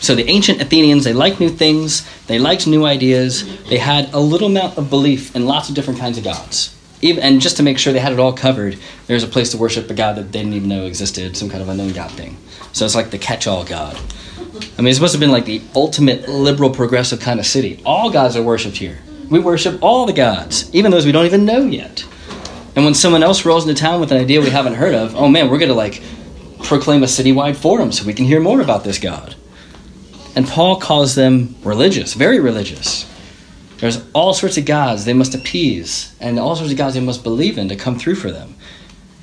so 0.00 0.14
the 0.14 0.28
ancient 0.28 0.60
Athenians, 0.60 1.04
they 1.04 1.12
liked 1.12 1.40
new 1.40 1.48
things, 1.48 2.08
they 2.26 2.38
liked 2.38 2.66
new 2.66 2.84
ideas, 2.84 3.44
they 3.66 3.78
had 3.78 4.12
a 4.14 4.20
little 4.20 4.48
amount 4.48 4.78
of 4.78 4.88
belief 4.88 5.34
in 5.34 5.46
lots 5.46 5.68
of 5.68 5.74
different 5.74 5.98
kinds 5.98 6.16
of 6.18 6.24
gods. 6.24 6.74
Even, 7.00 7.22
and 7.22 7.40
just 7.40 7.56
to 7.56 7.62
make 7.62 7.78
sure 7.78 7.92
they 7.92 7.98
had 7.98 8.12
it 8.12 8.18
all 8.18 8.32
covered, 8.32 8.78
there's 9.06 9.22
a 9.22 9.28
place 9.28 9.50
to 9.50 9.58
worship 9.58 9.90
a 9.90 9.94
god 9.94 10.16
that 10.16 10.32
they 10.32 10.38
didn't 10.38 10.54
even 10.54 10.68
know 10.68 10.84
existed, 10.84 11.36
some 11.36 11.48
kind 11.48 11.62
of 11.62 11.68
unknown 11.68 11.92
god 11.92 12.10
thing. 12.12 12.36
So 12.72 12.84
it's 12.84 12.94
like 12.94 13.10
the 13.10 13.18
catch-all 13.18 13.64
god. 13.64 13.98
I 14.78 14.82
mean, 14.82 14.88
it's 14.88 15.00
must 15.00 15.12
have 15.12 15.20
been 15.20 15.30
like 15.30 15.44
the 15.44 15.62
ultimate 15.74 16.28
liberal, 16.28 16.70
progressive 16.70 17.20
kind 17.20 17.38
of 17.40 17.46
city. 17.46 17.80
All 17.84 18.10
gods 18.10 18.36
are 18.36 18.42
worshipped 18.42 18.76
here. 18.76 18.98
We 19.30 19.38
worship 19.38 19.82
all 19.82 20.06
the 20.06 20.12
gods, 20.12 20.72
even 20.74 20.90
those 20.90 21.06
we 21.06 21.12
don't 21.12 21.26
even 21.26 21.44
know 21.44 21.62
yet. 21.62 22.04
And 22.78 22.84
when 22.84 22.94
someone 22.94 23.24
else 23.24 23.44
rolls 23.44 23.66
into 23.66 23.82
town 23.82 23.98
with 23.98 24.12
an 24.12 24.18
idea 24.18 24.40
we 24.40 24.50
haven't 24.50 24.74
heard 24.74 24.94
of, 24.94 25.16
oh 25.16 25.26
man, 25.26 25.50
we're 25.50 25.58
going 25.58 25.68
to 25.68 25.74
like 25.74 26.00
proclaim 26.62 27.02
a 27.02 27.06
citywide 27.06 27.56
forum 27.56 27.90
so 27.90 28.06
we 28.06 28.14
can 28.14 28.24
hear 28.24 28.38
more 28.38 28.60
about 28.60 28.84
this 28.84 29.00
God. 29.00 29.34
And 30.36 30.46
Paul 30.46 30.78
calls 30.78 31.16
them 31.16 31.56
religious, 31.64 32.14
very 32.14 32.38
religious. 32.38 33.12
There's 33.78 34.08
all 34.12 34.32
sorts 34.32 34.58
of 34.58 34.64
gods 34.64 35.04
they 35.04 35.12
must 35.12 35.34
appease, 35.34 36.14
and 36.20 36.38
all 36.38 36.54
sorts 36.54 36.70
of 36.70 36.78
gods 36.78 36.94
they 36.94 37.00
must 37.00 37.24
believe 37.24 37.58
in 37.58 37.68
to 37.68 37.74
come 37.74 37.98
through 37.98 38.14
for 38.14 38.30
them. 38.30 38.54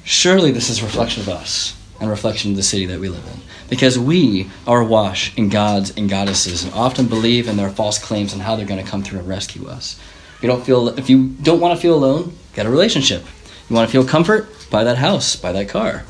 Surely 0.04 0.52
this 0.52 0.70
is 0.70 0.82
a 0.82 0.84
reflection 0.84 1.22
of 1.24 1.30
us 1.30 1.78
and 2.02 2.10
reflection 2.10 2.52
of 2.52 2.58
the 2.58 2.62
city 2.62 2.86
that 2.88 3.00
we 3.00 3.08
live 3.08 3.26
in. 3.26 3.40
Because 3.70 3.98
we 3.98 4.50
are 4.68 4.82
awash 4.82 5.34
in 5.38 5.48
gods 5.48 5.96
and 5.96 6.10
goddesses 6.10 6.66
and 6.66 6.74
often 6.74 7.08
believe 7.08 7.48
in 7.48 7.56
their 7.56 7.70
false 7.70 8.00
claims 8.00 8.34
and 8.34 8.42
how 8.42 8.58
they're 8.58 8.66
going 8.66 8.84
to 8.84 8.92
come 8.92 9.02
through 9.02 9.20
and 9.20 9.30
rescue 9.30 9.66
us. 9.70 9.98
You 10.42 10.50
don't 10.50 10.66
feel 10.66 10.90
if 10.90 11.10
you 11.10 11.30
don't 11.42 11.62
want 11.62 11.74
to 11.74 11.82
feel 11.82 11.96
alone, 11.96 12.36
get 12.54 12.66
a 12.66 12.70
relationship. 12.70 13.24
You 13.70 13.76
want 13.76 13.90
to 13.90 13.92
feel 13.92 14.06
comfort? 14.06 14.48
Buy 14.70 14.84
that 14.84 14.98
house, 14.98 15.36
buy 15.36 15.52
that 15.54 15.70
car. 15.70 16.04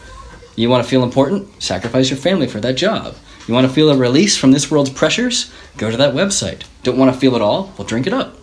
You 0.55 0.69
want 0.69 0.83
to 0.83 0.89
feel 0.89 1.03
important? 1.03 1.61
Sacrifice 1.61 2.09
your 2.09 2.17
family 2.17 2.47
for 2.47 2.59
that 2.61 2.75
job. 2.75 3.15
You 3.47 3.53
want 3.53 3.67
to 3.67 3.73
feel 3.73 3.89
a 3.89 3.97
release 3.97 4.37
from 4.37 4.51
this 4.51 4.71
world's 4.71 4.89
pressures? 4.89 5.51
Go 5.77 5.91
to 5.91 5.97
that 5.97 6.13
website. 6.13 6.63
Don't 6.83 6.97
want 6.97 7.13
to 7.13 7.19
feel 7.19 7.35
it 7.35 7.41
all? 7.41 7.73
Well, 7.77 7.87
drink 7.87 8.07
it 8.07 8.13
up. 8.13 8.37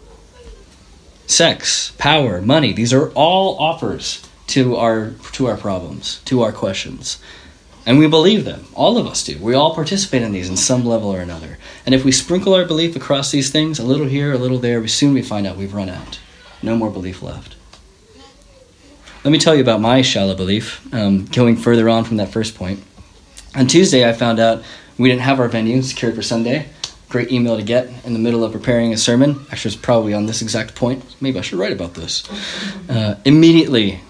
Sex, 1.27 1.93
power, 1.99 2.43
money, 2.43 2.73
these 2.73 2.93
are 2.93 3.11
all 3.11 3.59
offers 3.59 4.27
to 4.49 4.77
our 4.77 5.13
to 5.33 5.47
our 5.47 5.57
problems, 5.57 6.21
to 6.27 6.43
our 6.43 6.53
questions. 6.53 7.19
And 7.85 7.99
we 7.99 8.07
believe 8.07 8.45
them. 8.45 8.67
All 8.75 8.97
of 8.97 9.07
us 9.07 9.25
do. 9.25 9.39
We 9.39 9.55
all 9.55 9.75
participate 9.75 10.23
in 10.23 10.33
these 10.33 10.49
in 10.49 10.57
some 10.57 10.85
level 10.85 11.13
or 11.13 11.21
another. 11.21 11.59
And 11.85 11.95
if 11.95 12.05
we 12.05 12.13
sprinkle 12.13 12.55
our 12.55 12.65
belief 12.65 12.95
across 12.95 13.31
these 13.33 13.51
things, 13.51 13.79
a 13.79 13.85
little 13.85 14.07
here, 14.07 14.33
a 14.33 14.39
little 14.39 14.59
there, 14.59 14.81
we 14.81 14.89
soon 14.89 15.15
we 15.15 15.23
find 15.23 15.47
out 15.47 15.57
we've 15.57 15.75
run 15.75 15.89
out. 15.89 16.21
No 16.63 16.77
more 16.77 16.91
belief 16.91 17.23
left. 17.23 17.57
Let 19.25 19.31
me 19.31 19.39
tell 19.39 19.55
you 19.55 19.63
about 19.63 19.81
my 19.81 20.03
shallow 20.03 20.35
belief, 20.35 20.93
um, 20.93 21.27
going 21.27 21.57
further 21.57 21.89
on 21.89 22.03
from 22.03 22.17
that 22.17 22.33
first 22.33 22.57
point. 22.57 22.83
On 23.55 23.69
Tuesday, 23.69 24.09
I 24.09 24.13
found 24.15 24.41
out 24.41 24.65
we 24.99 25.09
didn't 25.09 25.23
have 25.23 25.39
our 25.39 25.47
venue 25.47 25.81
secured 25.83 26.17
for 26.17 26.23
Sunday. 26.23 26.69
Great 27.09 27.31
email 27.31 27.57
to 27.57 27.63
get 27.63 27.89
in 28.05 28.15
the 28.15 28.19
middle 28.19 28.43
of 28.43 28.51
preparing 28.51 28.93
a 28.93 28.97
sermon. 28.97 29.47
Actually, 29.53 29.75
it's 29.75 29.81
probably 29.81 30.13
on 30.13 30.27
this 30.27 30.43
exact 30.43 30.75
point. 30.75 31.05
Maybe 31.21 31.39
I 31.39 31.43
should 31.43 31.61
write 31.61 31.71
about 31.71 31.95
this. 31.95 32.29
Uh, 32.91 33.15
immediately, 33.25 34.01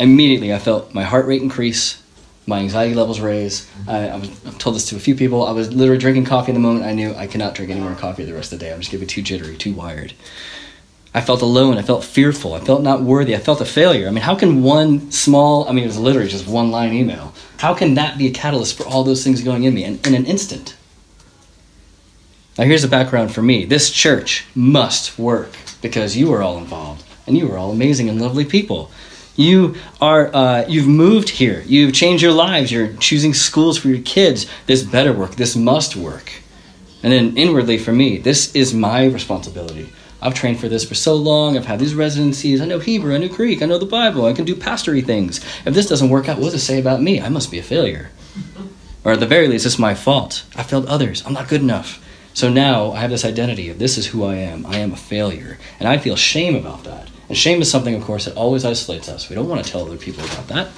immediately, 0.00 0.52
I 0.52 0.58
felt 0.58 0.92
my 0.92 1.04
heart 1.04 1.26
rate 1.26 1.42
increase, 1.42 2.02
my 2.44 2.58
anxiety 2.58 2.96
levels 2.96 3.20
raise. 3.20 3.70
I, 3.86 4.08
I 4.08 4.16
was, 4.16 4.30
I've 4.46 4.58
told 4.58 4.74
this 4.74 4.88
to 4.88 4.96
a 4.96 5.00
few 5.00 5.14
people. 5.14 5.46
I 5.46 5.52
was 5.52 5.72
literally 5.72 6.00
drinking 6.00 6.24
coffee 6.24 6.50
in 6.50 6.54
the 6.54 6.60
moment. 6.60 6.86
I 6.86 6.92
knew 6.92 7.14
I 7.14 7.28
cannot 7.28 7.54
drink 7.54 7.70
any 7.70 7.80
more 7.80 7.94
coffee 7.94 8.24
the 8.24 8.34
rest 8.34 8.52
of 8.52 8.58
the 8.58 8.64
day. 8.64 8.72
I'm 8.72 8.80
just 8.80 8.90
going 8.90 8.98
to 8.98 9.06
be 9.06 9.12
too 9.12 9.22
jittery, 9.22 9.56
too 9.56 9.74
wired. 9.74 10.12
I 11.16 11.22
felt 11.22 11.40
alone. 11.40 11.78
I 11.78 11.82
felt 11.82 12.04
fearful. 12.04 12.52
I 12.52 12.60
felt 12.60 12.82
not 12.82 13.00
worthy. 13.00 13.34
I 13.34 13.38
felt 13.38 13.62
a 13.62 13.64
failure. 13.64 14.06
I 14.06 14.10
mean, 14.10 14.22
how 14.22 14.34
can 14.34 14.62
one 14.62 15.10
small, 15.10 15.66
I 15.66 15.72
mean, 15.72 15.84
it 15.84 15.86
was 15.86 15.98
literally 15.98 16.28
just 16.28 16.46
one 16.46 16.70
line 16.70 16.92
email. 16.92 17.32
How 17.56 17.72
can 17.72 17.94
that 17.94 18.18
be 18.18 18.26
a 18.26 18.30
catalyst 18.30 18.76
for 18.76 18.84
all 18.86 19.02
those 19.02 19.24
things 19.24 19.42
going 19.42 19.64
in 19.64 19.72
me 19.72 19.82
in, 19.82 19.98
in 20.04 20.14
an 20.14 20.26
instant? 20.26 20.76
Now, 22.58 22.64
here's 22.64 22.82
the 22.82 22.88
background 22.88 23.32
for 23.32 23.40
me 23.40 23.64
this 23.64 23.90
church 23.90 24.44
must 24.54 25.18
work 25.18 25.52
because 25.80 26.18
you 26.18 26.30
are 26.34 26.42
all 26.42 26.58
involved 26.58 27.02
and 27.26 27.36
you 27.38 27.50
are 27.50 27.56
all 27.56 27.72
amazing 27.72 28.10
and 28.10 28.20
lovely 28.20 28.44
people. 28.44 28.90
You 29.36 29.76
are, 30.02 30.30
uh, 30.34 30.66
you've 30.68 30.86
moved 30.86 31.30
here. 31.30 31.62
You've 31.66 31.94
changed 31.94 32.22
your 32.22 32.32
lives. 32.32 32.70
You're 32.70 32.92
choosing 32.96 33.32
schools 33.32 33.78
for 33.78 33.88
your 33.88 34.02
kids. 34.02 34.46
This 34.66 34.82
better 34.82 35.14
work. 35.14 35.36
This 35.36 35.56
must 35.56 35.96
work. 35.96 36.30
And 37.02 37.10
then 37.10 37.38
inwardly 37.38 37.78
for 37.78 37.92
me, 37.92 38.18
this 38.18 38.54
is 38.54 38.74
my 38.74 39.06
responsibility. 39.06 39.90
I've 40.20 40.34
trained 40.34 40.60
for 40.60 40.68
this 40.68 40.84
for 40.88 40.94
so 40.94 41.14
long. 41.14 41.56
I've 41.56 41.66
had 41.66 41.78
these 41.78 41.94
residencies. 41.94 42.60
I 42.60 42.66
know 42.66 42.78
Hebrew. 42.78 43.14
I 43.14 43.18
know 43.18 43.28
Greek. 43.28 43.62
I 43.62 43.66
know 43.66 43.78
the 43.78 43.86
Bible. 43.86 44.26
I 44.26 44.32
can 44.32 44.44
do 44.44 44.54
pastory 44.54 45.04
things. 45.04 45.44
If 45.64 45.74
this 45.74 45.88
doesn't 45.88 46.08
work 46.08 46.28
out, 46.28 46.38
what 46.38 46.52
does 46.52 46.54
it 46.54 46.58
say 46.60 46.78
about 46.78 47.02
me? 47.02 47.20
I 47.20 47.28
must 47.28 47.50
be 47.50 47.58
a 47.58 47.62
failure. 47.62 48.10
Or 49.04 49.12
at 49.12 49.20
the 49.20 49.26
very 49.26 49.46
least, 49.46 49.66
it's 49.66 49.78
my 49.78 49.94
fault. 49.94 50.44
I 50.56 50.62
failed 50.62 50.86
others. 50.86 51.24
I'm 51.24 51.32
not 51.32 51.48
good 51.48 51.60
enough. 51.60 52.02
So 52.34 52.50
now 52.50 52.92
I 52.92 53.00
have 53.00 53.10
this 53.10 53.24
identity 53.24 53.68
of 53.70 53.78
this 53.78 53.96
is 53.96 54.08
who 54.08 54.24
I 54.24 54.34
am. 54.34 54.66
I 54.66 54.78
am 54.78 54.92
a 54.92 54.96
failure. 54.96 55.58
And 55.78 55.88
I 55.88 55.96
feel 55.96 56.16
shame 56.16 56.56
about 56.56 56.84
that. 56.84 57.08
And 57.28 57.36
shame 57.36 57.62
is 57.62 57.70
something, 57.70 57.94
of 57.94 58.02
course, 58.02 58.24
that 58.24 58.36
always 58.36 58.64
isolates 58.64 59.08
us. 59.08 59.28
We 59.28 59.36
don't 59.36 59.48
want 59.48 59.64
to 59.64 59.70
tell 59.70 59.82
other 59.82 59.96
people 59.96 60.24
about 60.24 60.48
that. 60.48 60.68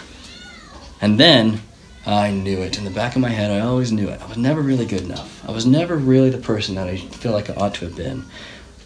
And 1.01 1.19
then 1.19 1.61
I 2.07 2.31
knew 2.31 2.59
it. 2.59 2.79
In 2.79 2.85
the 2.85 2.91
back 2.91 3.17
of 3.17 3.23
my 3.23 3.29
head, 3.29 3.51
I 3.51 3.61
always 3.61 3.93
knew 3.93 4.09
it. 4.09 4.21
I 4.21 4.27
was 4.27 4.37
never 4.37 4.63
really 4.63 4.87
good 4.87 5.03
enough. 5.03 5.47
I 5.49 5.53
was 5.53 5.67
never 5.67 5.97
really 5.97 6.31
the 6.31 6.39
person 6.39 6.75
that 6.77 6.89
I 6.89 6.97
feel 6.97 7.33
like 7.33 7.51
I 7.51 7.55
ought 7.55 7.75
to 7.75 7.87
have 7.87 7.97
been. 7.97 8.25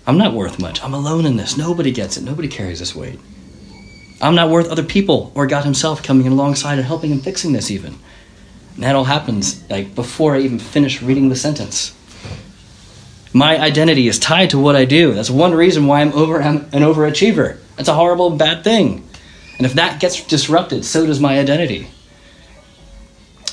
I'm 0.07 0.19
not 0.19 0.35
worth 0.35 0.59
much. 0.59 0.83
I'm 0.83 0.95
alone 0.95 1.27
in 1.27 1.37
this. 1.37 1.57
Nobody 1.57 1.93
gets 1.93 2.17
it. 2.17 2.25
Nobody 2.25 2.49
carries 2.49 2.81
this 2.81 2.95
weight. 2.95 3.21
I'm 4.21 4.35
not 4.35 4.51
worth 4.51 4.69
other 4.69 4.83
people 4.83 5.33
or 5.35 5.47
God 5.47 5.65
Himself 5.65 6.03
coming 6.03 6.27
alongside 6.27 6.79
and 6.79 6.87
helping 6.87 7.13
and 7.13 7.23
fixing 7.23 7.53
this, 7.53 7.71
even. 7.71 7.99
And 8.75 8.85
that 8.85 8.97
all 8.97 9.05
happens 9.05 9.69
like 9.69 9.95
before 9.95 10.35
I 10.35 10.41
even 10.41 10.59
finish 10.59 11.03
reading 11.03 11.29
the 11.29 11.37
sentence. 11.37 11.95
My 13.33 13.59
identity 13.59 14.09
is 14.09 14.19
tied 14.19 14.51
to 14.51 14.59
what 14.59 14.77
I 14.77 14.85
do. 14.85 15.13
That's 15.13 15.31
one 15.31 15.55
reason 15.55 15.87
why 15.87 16.01
I'm 16.01 16.13
over 16.13 16.43
I'm 16.43 16.57
an 16.73 16.83
overachiever. 16.83 17.59
That's 17.77 17.89
a 17.89 17.95
horrible, 17.95 18.31
bad 18.31 18.63
thing. 18.63 19.09
And 19.57 19.67
if 19.67 19.75
that 19.75 20.01
gets 20.01 20.23
disrupted, 20.25 20.85
so 20.85 21.07
does 21.07 21.21
my 21.21 21.39
identity. 21.39 21.89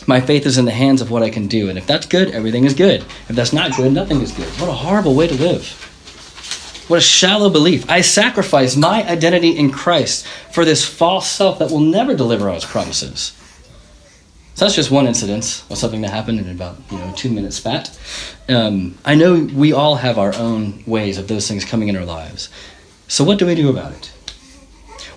My 0.08 0.22
faith 0.22 0.46
is 0.46 0.58
in 0.58 0.66
the 0.66 0.72
hands 0.72 1.02
of 1.02 1.12
what 1.12 1.24
I 1.24 1.30
can 1.30 1.48
do. 1.48 1.70
And 1.70 1.78
if 1.78 1.86
that's 1.86 2.06
good, 2.06 2.32
everything 2.32 2.66
is 2.66 2.74
good. 2.74 3.02
If 3.02 3.36
that's 3.36 3.54
not 3.54 3.76
good, 3.76 3.94
nothing 3.94 4.22
is 4.22 4.32
good. 4.32 4.48
What 4.60 4.70
a 4.70 4.74
horrible 4.74 5.16
way 5.16 5.28
to 5.28 5.36
live. 5.36 5.89
What 6.90 6.98
a 6.98 7.02
shallow 7.02 7.52
belief. 7.52 7.88
I 7.88 8.02
sacrifice 8.02 8.76
my 8.76 9.08
identity 9.08 9.56
in 9.56 9.70
Christ 9.72 10.26
for 10.52 10.66
this 10.66 10.84
false 10.84 11.30
self 11.30 11.60
that 11.60 11.70
will 11.70 11.82
never 11.82 12.16
deliver 12.16 12.50
on 12.50 12.56
its 12.56 12.66
promises. 12.66 13.38
So 14.56 14.66
that's 14.66 14.74
just 14.74 14.90
one 14.90 15.06
incident 15.06 15.64
of 15.70 15.78
something 15.78 16.02
that 16.02 16.10
happened 16.10 16.40
in 16.40 16.50
about 16.50 16.78
you 16.90 16.98
know 16.98 17.14
two 17.16 17.30
minute 17.30 17.54
spat. 17.54 17.96
Um, 18.50 18.98
I 19.06 19.14
know 19.14 19.36
we 19.36 19.72
all 19.72 19.98
have 19.98 20.18
our 20.18 20.34
own 20.34 20.84
ways 20.88 21.20
of 21.20 21.28
those 21.28 21.48
things 21.48 21.64
coming 21.64 21.90
in 21.90 21.96
our 21.96 22.06
lives. 22.06 22.50
So 23.08 23.24
what 23.24 23.38
do 23.38 23.46
we 23.46 23.54
do 23.54 23.70
about 23.70 23.92
it? 23.92 24.12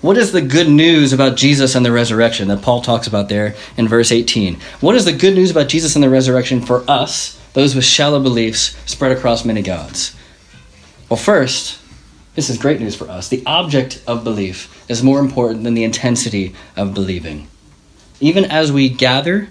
What 0.03 0.19
is 0.19 0.33
the 0.33 0.43
good 0.43 0.69
news 0.69 1.15
about 1.15 1.37
Jesus 1.39 1.75
and 1.75 1.87
the 1.87 1.93
resurrection 1.93 2.49
that 2.49 2.61
Paul 2.61 2.83
talks 2.83 3.07
about 3.07 3.31
there 3.31 3.55
in 3.79 3.89
verse 3.89 4.13
18? 4.13 4.61
What 4.81 4.95
is 4.95 5.07
the 5.07 5.13
good 5.13 5.35
news 5.35 5.51
about 5.51 5.69
Jesus 5.69 5.95
and 5.95 6.05
the 6.05 6.11
resurrection 6.11 6.61
for 6.61 6.85
us, 6.87 7.41
those 7.55 7.75
with 7.75 7.85
shallow 7.85 8.21
beliefs 8.21 8.77
spread 8.85 9.13
across 9.13 9.47
many 9.47 9.63
gods? 9.63 10.15
Well, 11.13 11.19
first, 11.19 11.79
this 12.37 12.49
is 12.49 12.57
great 12.57 12.81
news 12.81 12.97
for 12.97 13.07
us. 13.07 13.29
The 13.29 13.43
object 13.45 14.03
of 14.07 14.25
belief 14.25 14.83
is 14.89 15.03
more 15.03 15.19
important 15.19 15.63
than 15.63 15.75
the 15.75 15.85
intensity 15.85 16.55
of 16.75 16.95
believing. 16.95 17.49
Even 18.19 18.47
as 18.47 18.73
we 18.73 18.89
gather 18.89 19.51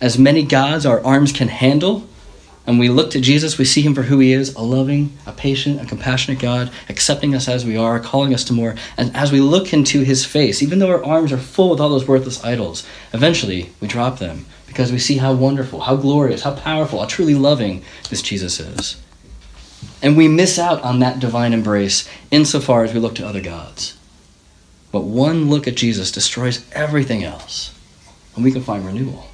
as 0.00 0.16
many 0.16 0.44
gods 0.44 0.86
our 0.86 1.04
arms 1.04 1.32
can 1.32 1.48
handle, 1.48 2.06
and 2.68 2.78
we 2.78 2.88
look 2.88 3.10
to 3.10 3.20
Jesus, 3.20 3.58
we 3.58 3.64
see 3.64 3.82
him 3.82 3.96
for 3.96 4.02
who 4.02 4.20
he 4.20 4.32
is 4.32 4.54
a 4.54 4.62
loving, 4.62 5.18
a 5.26 5.32
patient, 5.32 5.82
a 5.82 5.86
compassionate 5.86 6.38
God, 6.38 6.70
accepting 6.88 7.34
us 7.34 7.48
as 7.48 7.66
we 7.66 7.76
are, 7.76 7.98
calling 7.98 8.32
us 8.32 8.44
to 8.44 8.52
more. 8.52 8.76
And 8.96 9.12
as 9.16 9.32
we 9.32 9.40
look 9.40 9.72
into 9.72 10.02
his 10.02 10.24
face, 10.24 10.62
even 10.62 10.78
though 10.78 10.90
our 10.90 11.04
arms 11.04 11.32
are 11.32 11.36
full 11.36 11.70
with 11.70 11.80
all 11.80 11.88
those 11.88 12.06
worthless 12.06 12.44
idols, 12.44 12.86
eventually 13.12 13.72
we 13.80 13.88
drop 13.88 14.20
them 14.20 14.46
because 14.68 14.92
we 14.92 15.00
see 15.00 15.16
how 15.16 15.32
wonderful, 15.32 15.80
how 15.80 15.96
glorious, 15.96 16.42
how 16.42 16.54
powerful, 16.54 17.00
how 17.00 17.06
truly 17.06 17.34
loving 17.34 17.82
this 18.08 18.22
Jesus 18.22 18.60
is. 18.60 19.02
And 20.02 20.16
we 20.16 20.28
miss 20.28 20.58
out 20.58 20.82
on 20.82 20.98
that 20.98 21.20
divine 21.20 21.52
embrace 21.52 22.08
insofar 22.30 22.84
as 22.84 22.92
we 22.92 23.00
look 23.00 23.14
to 23.16 23.26
other 23.26 23.40
gods. 23.40 23.96
But 24.90 25.02
one 25.02 25.48
look 25.48 25.66
at 25.66 25.74
Jesus 25.74 26.12
destroys 26.12 26.64
everything 26.72 27.24
else, 27.24 27.74
and 28.34 28.44
we 28.44 28.52
can 28.52 28.62
find 28.62 28.84
renewal. 28.84 29.28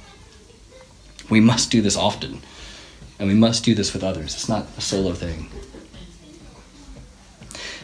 We 1.29 1.39
must 1.39 1.71
do 1.71 1.81
this 1.81 1.97
often, 1.97 2.41
and 3.17 3.27
we 3.27 3.33
must 3.35 3.63
do 3.63 3.75
this 3.75 3.93
with 3.93 4.03
others. 4.03 4.33
It's 4.35 4.49
not 4.49 4.67
a 4.77 4.81
solo 4.81 5.13
thing. 5.13 5.49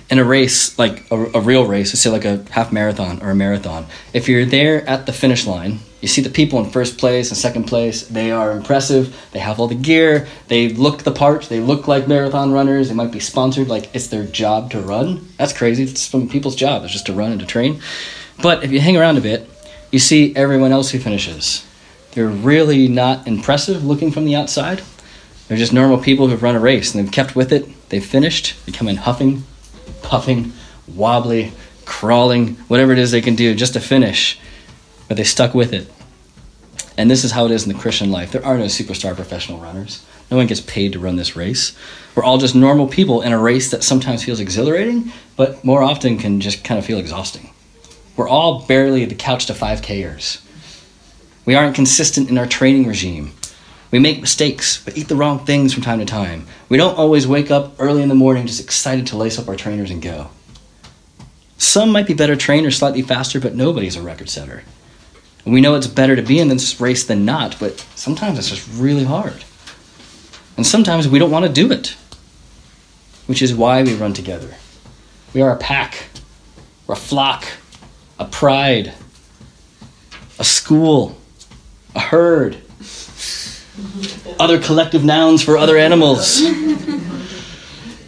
in 0.09 0.19
a 0.19 0.23
race, 0.23 0.77
like 0.77 1.09
a, 1.11 1.15
a 1.15 1.41
real 1.41 1.65
race, 1.65 1.91
say 1.99 2.09
like 2.09 2.25
a 2.25 2.43
half 2.51 2.71
marathon 2.71 3.21
or 3.21 3.31
a 3.31 3.35
marathon, 3.35 3.87
if 4.13 4.29
you're 4.29 4.45
there 4.45 4.87
at 4.87 5.05
the 5.05 5.13
finish 5.13 5.47
line, 5.47 5.79
you 6.05 6.09
see 6.09 6.21
the 6.21 6.29
people 6.29 6.59
in 6.59 6.69
first 6.69 6.99
place 6.99 7.29
and 7.29 7.37
second 7.37 7.63
place, 7.63 8.05
they 8.05 8.29
are 8.29 8.51
impressive, 8.51 9.19
they 9.31 9.39
have 9.39 9.59
all 9.59 9.67
the 9.67 9.73
gear, 9.73 10.27
they 10.49 10.69
look 10.69 11.01
the 11.01 11.11
part, 11.11 11.45
they 11.45 11.59
look 11.59 11.87
like 11.87 12.07
marathon 12.07 12.51
runners, 12.51 12.89
they 12.89 12.93
might 12.93 13.11
be 13.11 13.19
sponsored, 13.19 13.69
like 13.69 13.89
it's 13.95 14.05
their 14.05 14.23
job 14.23 14.69
to 14.69 14.79
run. 14.79 15.27
That's 15.37 15.51
crazy. 15.51 15.81
It's 15.81 16.01
some 16.01 16.29
people's 16.29 16.55
job, 16.55 16.83
it's 16.83 16.93
just 16.93 17.07
to 17.07 17.13
run 17.13 17.31
and 17.31 17.39
to 17.39 17.47
train. 17.47 17.81
But 18.39 18.63
if 18.63 18.71
you 18.71 18.79
hang 18.79 18.97
around 18.97 19.17
a 19.17 19.21
bit, 19.21 19.49
you 19.91 19.97
see 19.97 20.35
everyone 20.35 20.71
else 20.71 20.91
who 20.91 20.99
finishes. 20.99 21.65
They're 22.11 22.27
really 22.27 22.87
not 22.87 23.25
impressive 23.25 23.83
looking 23.83 24.11
from 24.11 24.25
the 24.25 24.35
outside. 24.35 24.83
They're 25.47 25.57
just 25.57 25.73
normal 25.73 25.97
people 25.97 26.27
who've 26.27 26.43
run 26.43 26.55
a 26.55 26.59
race 26.59 26.93
and 26.93 27.03
they've 27.03 27.11
kept 27.11 27.35
with 27.35 27.51
it. 27.51 27.65
They've 27.89 28.05
finished. 28.05 28.63
They 28.67 28.71
come 28.71 28.87
in 28.87 28.97
huffing, 28.97 29.43
puffing, 30.03 30.53
wobbly, 30.87 31.51
crawling, 31.85 32.57
whatever 32.67 32.91
it 32.91 32.99
is 32.99 33.09
they 33.09 33.21
can 33.21 33.33
do 33.33 33.55
just 33.55 33.73
to 33.73 33.79
finish. 33.79 34.39
But 35.07 35.17
they 35.17 35.23
stuck 35.23 35.55
with 35.55 35.73
it. 35.73 35.91
And 36.97 37.11
this 37.11 37.23
is 37.23 37.31
how 37.31 37.45
it 37.45 37.51
is 37.51 37.65
in 37.65 37.73
the 37.73 37.79
Christian 37.79 38.11
life. 38.11 38.31
There 38.31 38.45
are 38.45 38.57
no 38.57 38.65
superstar 38.65 39.15
professional 39.15 39.59
runners. 39.59 40.05
No 40.31 40.37
one 40.37 40.47
gets 40.47 40.61
paid 40.61 40.93
to 40.93 40.99
run 40.99 41.17
this 41.17 41.35
race. 41.35 41.77
We're 42.15 42.23
all 42.23 42.37
just 42.37 42.55
normal 42.55 42.87
people 42.87 43.21
in 43.21 43.33
a 43.33 43.37
race 43.37 43.69
that 43.71 43.83
sometimes 43.83 44.23
feels 44.23 44.39
exhilarating, 44.39 45.11
but 45.35 45.63
more 45.63 45.83
often 45.83 46.17
can 46.17 46.39
just 46.39 46.63
kind 46.63 46.79
of 46.79 46.85
feel 46.85 46.97
exhausting. 46.97 47.51
We're 48.15 48.29
all 48.29 48.61
barely 48.61 49.05
the 49.05 49.15
couch 49.15 49.45
to 49.47 49.53
5Kers. 49.53 50.41
We 51.45 51.53
aren't 51.53 51.75
consistent 51.75 52.29
in 52.29 52.37
our 52.37 52.47
training 52.47 52.87
regime. 52.87 53.33
We 53.91 53.99
make 53.99 54.19
mistakes, 54.19 54.83
but 54.83 54.97
eat 54.97 55.09
the 55.09 55.15
wrong 55.15 55.45
things 55.45 55.73
from 55.73 55.83
time 55.83 55.99
to 55.99 56.05
time. 56.05 56.47
We 56.69 56.77
don't 56.77 56.97
always 56.97 57.27
wake 57.27 57.51
up 57.51 57.75
early 57.77 58.01
in 58.01 58.09
the 58.09 58.15
morning 58.15 58.47
just 58.47 58.63
excited 58.63 59.07
to 59.07 59.17
lace 59.17 59.37
up 59.37 59.47
our 59.47 59.55
trainers 59.55 59.91
and 59.91 60.01
go. 60.01 60.29
Some 61.57 61.91
might 61.91 62.07
be 62.07 62.13
better 62.13 62.35
trained 62.35 62.65
or 62.65 62.71
slightly 62.71 63.01
faster, 63.01 63.39
but 63.39 63.55
nobody's 63.55 63.95
a 63.95 64.01
record 64.01 64.29
setter. 64.29 64.63
We 65.45 65.61
know 65.61 65.75
it's 65.75 65.87
better 65.87 66.15
to 66.15 66.23
be 66.23 66.39
in 66.39 66.47
this 66.47 66.81
race 66.81 67.05
than 67.05 67.23
not, 67.23 67.59
but 67.59 67.79
sometimes 67.95 68.39
it's 68.39 68.49
just 68.49 68.67
really 68.73 69.03
hard. 69.03 69.43
And 70.57 70.65
sometimes 70.65 71.07
we 71.07 71.19
don't 71.19 71.29
want 71.29 71.45
to 71.45 71.51
do 71.51 71.71
it, 71.71 71.95
which 73.27 73.41
is 73.43 73.53
why 73.53 73.83
we 73.83 73.93
run 73.93 74.13
together. 74.13 74.55
We 75.33 75.41
are 75.41 75.51
a 75.51 75.57
pack, 75.57 76.07
we're 76.87 76.95
a 76.95 76.97
flock, 76.97 77.45
a 78.17 78.25
pride, 78.25 78.93
a 80.39 80.43
school, 80.43 81.17
a 81.93 81.99
herd, 81.99 82.57
other 84.39 84.59
collective 84.59 85.03
nouns 85.03 85.43
for 85.43 85.57
other 85.57 85.77
animals. 85.77 86.41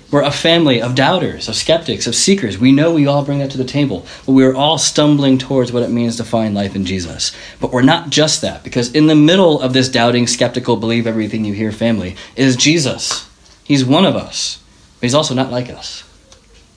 We're 0.10 0.22
a 0.22 0.32
family 0.32 0.82
of 0.82 0.96
doubters, 0.96 1.50
of 1.50 1.56
skeptics, 1.56 2.08
of 2.08 2.16
seekers. 2.16 2.58
We 2.58 2.72
know 2.72 2.94
we 2.94 3.08
all 3.08 3.26
bring 3.26 3.40
that 3.40 3.52
to 3.52 3.58
the 3.58 3.66
table, 3.66 4.06
but 4.26 4.32
we're 4.32 4.56
all 4.56 4.78
stumbling 4.78 5.38
towards 5.38 5.74
what 5.74 5.84
it 5.84 5.90
means 5.90 6.16
to 6.16 6.24
find 6.24 6.56
life 6.56 6.78
in 6.78 6.86
Jesus. 6.86 7.36
But 7.60 7.74
we're 7.74 7.82
not 7.82 8.10
just 8.10 8.42
that, 8.42 8.64
because 8.64 8.94
in 8.94 9.08
the 9.08 9.16
middle 9.16 9.60
of 9.60 9.74
this 9.74 9.90
doubting, 9.90 10.26
skeptical, 10.26 10.78
believe 10.78 11.08
everything 11.08 11.44
you 11.44 11.54
hear 11.54 11.74
family 11.74 12.16
is 12.38 12.56
Jesus. 12.56 13.30
He's 13.66 13.84
one 13.84 14.06
of 14.06 14.16
us, 14.16 14.64
but 15.00 15.08
he's 15.08 15.14
also 15.14 15.36
not 15.36 15.52
like 15.52 15.70
us. 15.70 16.06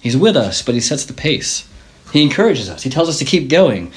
He's 0.01 0.17
with 0.17 0.37
us, 0.37 0.61
but 0.63 0.75
he 0.75 0.81
sets 0.81 1.05
the 1.05 1.13
pace. 1.13 1.69
He 2.13 2.23
encourages 2.23 2.69
us, 2.69 2.83
he 2.83 2.91
tells 2.91 3.09
us 3.09 3.21
to 3.21 3.25
keep 3.25 3.49
going. 3.49 3.93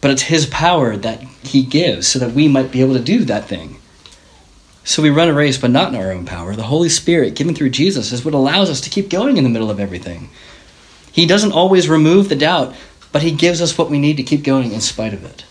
But 0.00 0.10
it's 0.12 0.22
his 0.22 0.46
power 0.46 0.96
that 0.96 1.22
he 1.42 1.62
gives 1.62 2.08
so 2.08 2.18
that 2.18 2.32
we 2.32 2.48
might 2.48 2.72
be 2.72 2.80
able 2.80 2.94
to 2.94 3.00
do 3.00 3.24
that 3.24 3.46
thing. 3.46 3.77
So 4.88 5.02
we 5.02 5.10
run 5.10 5.28
a 5.28 5.34
race, 5.34 5.58
but 5.58 5.70
not 5.70 5.92
in 5.92 6.00
our 6.00 6.10
own 6.10 6.24
power. 6.24 6.56
The 6.56 6.62
Holy 6.62 6.88
Spirit, 6.88 7.34
given 7.34 7.54
through 7.54 7.68
Jesus, 7.68 8.10
is 8.10 8.24
what 8.24 8.32
allows 8.32 8.70
us 8.70 8.80
to 8.80 8.88
keep 8.88 9.10
going 9.10 9.36
in 9.36 9.44
the 9.44 9.50
middle 9.50 9.70
of 9.70 9.78
everything. 9.78 10.30
He 11.12 11.26
doesn't 11.26 11.52
always 11.52 11.90
remove 11.90 12.30
the 12.30 12.34
doubt, 12.34 12.74
but 13.12 13.20
He 13.20 13.30
gives 13.30 13.60
us 13.60 13.76
what 13.76 13.90
we 13.90 13.98
need 13.98 14.16
to 14.16 14.22
keep 14.22 14.42
going 14.42 14.72
in 14.72 14.80
spite 14.80 15.12
of 15.12 15.26
it. 15.26 15.44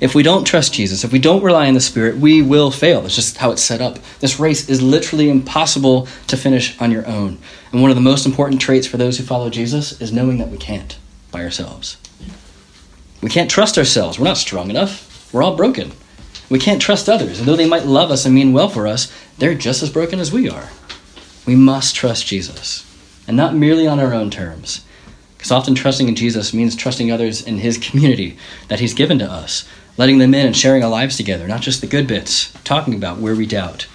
If 0.00 0.14
we 0.14 0.22
don't 0.22 0.46
trust 0.46 0.72
Jesus, 0.72 1.04
if 1.04 1.12
we 1.12 1.18
don't 1.18 1.42
rely 1.42 1.68
on 1.68 1.74
the 1.74 1.82
Spirit, 1.82 2.16
we 2.16 2.40
will 2.40 2.70
fail. 2.70 3.02
That's 3.02 3.14
just 3.14 3.36
how 3.36 3.50
it's 3.50 3.62
set 3.62 3.82
up. 3.82 3.98
This 4.20 4.40
race 4.40 4.70
is 4.70 4.80
literally 4.80 5.28
impossible 5.28 6.08
to 6.28 6.38
finish 6.38 6.80
on 6.80 6.90
your 6.90 7.06
own. 7.06 7.36
And 7.72 7.82
one 7.82 7.90
of 7.90 7.96
the 7.96 8.00
most 8.00 8.24
important 8.24 8.58
traits 8.58 8.86
for 8.86 8.96
those 8.96 9.18
who 9.18 9.24
follow 9.24 9.50
Jesus 9.50 10.00
is 10.00 10.14
knowing 10.14 10.38
that 10.38 10.48
we 10.48 10.56
can't 10.56 10.96
by 11.30 11.44
ourselves. 11.44 11.98
We 13.20 13.28
can't 13.28 13.50
trust 13.50 13.76
ourselves. 13.76 14.18
We're 14.18 14.24
not 14.24 14.38
strong 14.38 14.70
enough. 14.70 15.30
We're 15.30 15.42
all 15.42 15.56
broken. 15.56 15.92
We 16.48 16.58
can't 16.58 16.80
trust 16.80 17.08
others. 17.08 17.38
And 17.38 17.48
though 17.48 17.56
they 17.56 17.68
might 17.68 17.86
love 17.86 18.10
us 18.10 18.24
and 18.24 18.34
mean 18.34 18.52
well 18.52 18.68
for 18.68 18.86
us, 18.86 19.12
they're 19.38 19.54
just 19.54 19.82
as 19.82 19.90
broken 19.90 20.20
as 20.20 20.32
we 20.32 20.48
are. 20.48 20.70
We 21.44 21.56
must 21.56 21.94
trust 21.94 22.26
Jesus, 22.26 22.84
and 23.26 23.36
not 23.36 23.54
merely 23.54 23.86
on 23.86 24.00
our 24.00 24.12
own 24.12 24.30
terms. 24.30 24.84
Because 25.36 25.50
often 25.50 25.74
trusting 25.74 26.08
in 26.08 26.16
Jesus 26.16 26.54
means 26.54 26.74
trusting 26.74 27.10
others 27.10 27.42
in 27.42 27.58
His 27.58 27.78
community 27.78 28.36
that 28.68 28.80
He's 28.80 28.94
given 28.94 29.18
to 29.20 29.30
us, 29.30 29.68
letting 29.96 30.18
them 30.18 30.34
in 30.34 30.46
and 30.46 30.56
sharing 30.56 30.82
our 30.82 30.90
lives 30.90 31.16
together, 31.16 31.46
not 31.46 31.60
just 31.60 31.80
the 31.80 31.86
good 31.86 32.06
bits, 32.06 32.52
talking 32.64 32.94
about 32.94 33.18
where 33.18 33.34
we 33.34 33.46
doubt, 33.46 33.86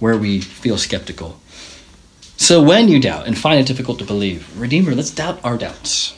where 0.00 0.16
we 0.16 0.40
feel 0.40 0.78
skeptical. 0.78 1.40
So 2.36 2.62
when 2.62 2.88
you 2.88 3.00
doubt 3.00 3.26
and 3.26 3.38
find 3.38 3.60
it 3.60 3.66
difficult 3.66 3.98
to 4.00 4.04
believe, 4.04 4.58
Redeemer, 4.58 4.94
let's 4.94 5.10
doubt 5.10 5.38
our 5.44 5.56
doubts. 5.56 6.16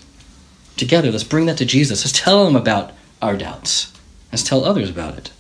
Together, 0.76 1.10
let's 1.10 1.24
bring 1.24 1.46
that 1.46 1.58
to 1.58 1.66
Jesus. 1.66 2.04
Let's 2.04 2.18
tell 2.18 2.46
Him 2.46 2.56
about 2.56 2.92
our 3.20 3.36
doubts. 3.36 3.92
Let's 4.32 4.42
tell 4.42 4.64
others 4.64 4.90
about 4.90 5.16
it. 5.16 5.30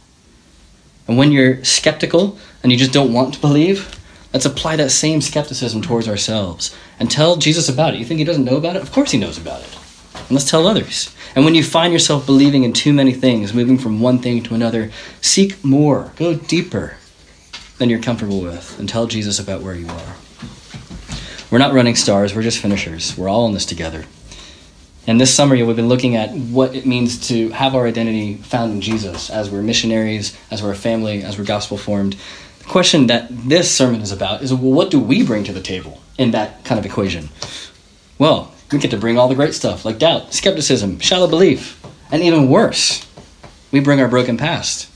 And 1.08 1.16
when 1.16 1.32
you're 1.32 1.62
skeptical 1.64 2.38
and 2.62 2.72
you 2.72 2.78
just 2.78 2.92
don't 2.92 3.12
want 3.12 3.34
to 3.34 3.40
believe, 3.40 3.98
let's 4.32 4.46
apply 4.46 4.76
that 4.76 4.90
same 4.90 5.20
skepticism 5.20 5.82
towards 5.82 6.08
ourselves 6.08 6.74
and 6.98 7.10
tell 7.10 7.36
Jesus 7.36 7.68
about 7.68 7.94
it. 7.94 7.98
You 7.98 8.04
think 8.04 8.18
he 8.18 8.24
doesn't 8.24 8.44
know 8.44 8.56
about 8.56 8.76
it? 8.76 8.82
Of 8.82 8.92
course 8.92 9.12
he 9.12 9.18
knows 9.18 9.38
about 9.38 9.62
it. 9.62 9.78
And 10.14 10.32
let's 10.32 10.50
tell 10.50 10.66
others. 10.66 11.14
And 11.36 11.44
when 11.44 11.54
you 11.54 11.62
find 11.62 11.92
yourself 11.92 12.26
believing 12.26 12.64
in 12.64 12.72
too 12.72 12.92
many 12.92 13.12
things, 13.12 13.54
moving 13.54 13.78
from 13.78 14.00
one 14.00 14.18
thing 14.18 14.42
to 14.44 14.54
another, 14.54 14.90
seek 15.20 15.62
more, 15.64 16.12
go 16.16 16.34
deeper 16.34 16.96
than 17.78 17.90
you're 17.90 18.00
comfortable 18.00 18.40
with, 18.40 18.78
and 18.78 18.88
tell 18.88 19.06
Jesus 19.06 19.38
about 19.38 19.62
where 19.62 19.74
you 19.74 19.86
are. 19.88 20.16
We're 21.50 21.58
not 21.58 21.74
running 21.74 21.94
stars, 21.94 22.34
we're 22.34 22.42
just 22.42 22.58
finishers. 22.58 23.16
We're 23.16 23.28
all 23.28 23.46
in 23.46 23.52
this 23.52 23.66
together. 23.66 24.06
And 25.06 25.20
this 25.20 25.32
summer, 25.32 25.54
we've 25.54 25.76
been 25.76 25.88
looking 25.88 26.16
at 26.16 26.32
what 26.32 26.74
it 26.74 26.84
means 26.84 27.28
to 27.28 27.50
have 27.50 27.76
our 27.76 27.86
identity 27.86 28.34
found 28.34 28.72
in 28.72 28.80
Jesus 28.80 29.30
as 29.30 29.48
we're 29.50 29.62
missionaries, 29.62 30.36
as 30.50 30.62
we're 30.62 30.72
a 30.72 30.76
family, 30.76 31.22
as 31.22 31.38
we're 31.38 31.44
gospel 31.44 31.78
formed. 31.78 32.16
The 32.58 32.64
question 32.64 33.06
that 33.06 33.28
this 33.30 33.72
sermon 33.72 34.00
is 34.00 34.10
about 34.10 34.42
is 34.42 34.52
well, 34.52 34.72
what 34.72 34.90
do 34.90 34.98
we 34.98 35.24
bring 35.24 35.44
to 35.44 35.52
the 35.52 35.60
table 35.60 36.00
in 36.18 36.32
that 36.32 36.64
kind 36.64 36.78
of 36.78 36.84
equation? 36.84 37.28
Well, 38.18 38.52
we 38.72 38.78
get 38.78 38.90
to 38.90 38.96
bring 38.96 39.16
all 39.16 39.28
the 39.28 39.36
great 39.36 39.54
stuff 39.54 39.84
like 39.84 39.98
doubt, 39.98 40.34
skepticism, 40.34 40.98
shallow 40.98 41.28
belief, 41.28 41.80
and 42.10 42.22
even 42.22 42.48
worse, 42.48 43.06
we 43.70 43.78
bring 43.78 44.00
our 44.00 44.08
broken 44.08 44.36
past. 44.36 44.90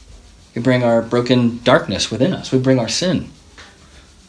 We 0.57 0.63
bring 0.63 0.83
our 0.83 1.03
broken 1.03 1.61
darkness 1.63 2.11
within 2.11 2.33
us. 2.33 2.51
We 2.51 2.59
bring 2.59 2.81
our 2.81 2.89
sin. 2.89 3.31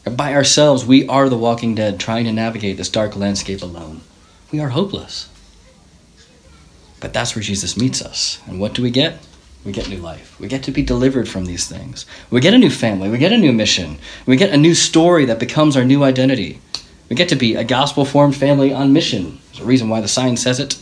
By 0.04 0.34
ourselves, 0.34 0.84
we 0.84 1.08
are 1.08 1.28
the 1.28 1.36
walking 1.36 1.74
dead 1.74 1.98
trying 1.98 2.24
to 2.26 2.32
navigate 2.32 2.76
this 2.76 2.88
dark 2.88 3.16
landscape 3.16 3.62
alone. 3.62 4.02
We 4.52 4.60
are 4.60 4.68
hopeless. 4.68 5.28
But 7.02 7.12
that's 7.12 7.34
where 7.34 7.42
Jesus 7.42 7.76
meets 7.76 8.00
us. 8.00 8.40
And 8.46 8.60
what 8.60 8.74
do 8.74 8.82
we 8.82 8.90
get? 8.90 9.18
We 9.64 9.72
get 9.72 9.88
new 9.88 9.98
life. 9.98 10.38
We 10.38 10.46
get 10.46 10.62
to 10.62 10.70
be 10.70 10.82
delivered 10.82 11.28
from 11.28 11.44
these 11.44 11.68
things. 11.68 12.06
We 12.30 12.40
get 12.40 12.54
a 12.54 12.58
new 12.58 12.70
family. 12.70 13.08
We 13.08 13.18
get 13.18 13.32
a 13.32 13.36
new 13.36 13.52
mission. 13.52 13.98
We 14.24 14.36
get 14.36 14.54
a 14.54 14.56
new 14.56 14.74
story 14.74 15.24
that 15.24 15.40
becomes 15.40 15.76
our 15.76 15.84
new 15.84 16.04
identity. 16.04 16.60
We 17.08 17.16
get 17.16 17.28
to 17.30 17.36
be 17.36 17.56
a 17.56 17.64
gospel 17.64 18.04
formed 18.04 18.36
family 18.36 18.72
on 18.72 18.92
mission. 18.92 19.40
There's 19.48 19.64
a 19.64 19.64
reason 19.64 19.88
why 19.88 20.00
the 20.00 20.08
sign 20.08 20.36
says 20.36 20.60
it. 20.60 20.80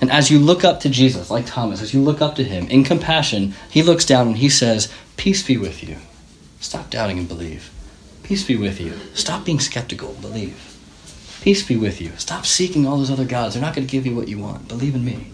And 0.00 0.08
as 0.08 0.30
you 0.30 0.38
look 0.38 0.64
up 0.64 0.80
to 0.80 0.88
Jesus, 0.88 1.30
like 1.30 1.46
Thomas, 1.46 1.82
as 1.82 1.92
you 1.92 2.00
look 2.00 2.22
up 2.22 2.36
to 2.36 2.44
him 2.44 2.68
in 2.68 2.84
compassion, 2.84 3.54
he 3.70 3.82
looks 3.82 4.04
down 4.04 4.28
and 4.28 4.38
he 4.38 4.48
says, 4.48 4.90
Peace 5.16 5.42
be 5.42 5.56
with 5.56 5.86
you. 5.86 5.96
Stop 6.60 6.90
doubting 6.90 7.18
and 7.18 7.28
believe. 7.28 7.70
Peace 8.22 8.44
be 8.44 8.56
with 8.56 8.80
you. 8.80 8.98
Stop 9.14 9.44
being 9.44 9.58
skeptical. 9.58 10.14
Believe. 10.20 10.69
Peace 11.42 11.66
be 11.66 11.76
with 11.76 12.02
you. 12.02 12.10
Stop 12.18 12.44
seeking 12.44 12.86
all 12.86 12.98
those 12.98 13.10
other 13.10 13.24
gods. 13.24 13.54
They're 13.54 13.62
not 13.62 13.74
going 13.74 13.86
to 13.86 13.90
give 13.90 14.04
you 14.04 14.14
what 14.14 14.28
you 14.28 14.38
want. 14.38 14.68
Believe 14.68 14.94
in 14.94 15.04
me. 15.04 15.32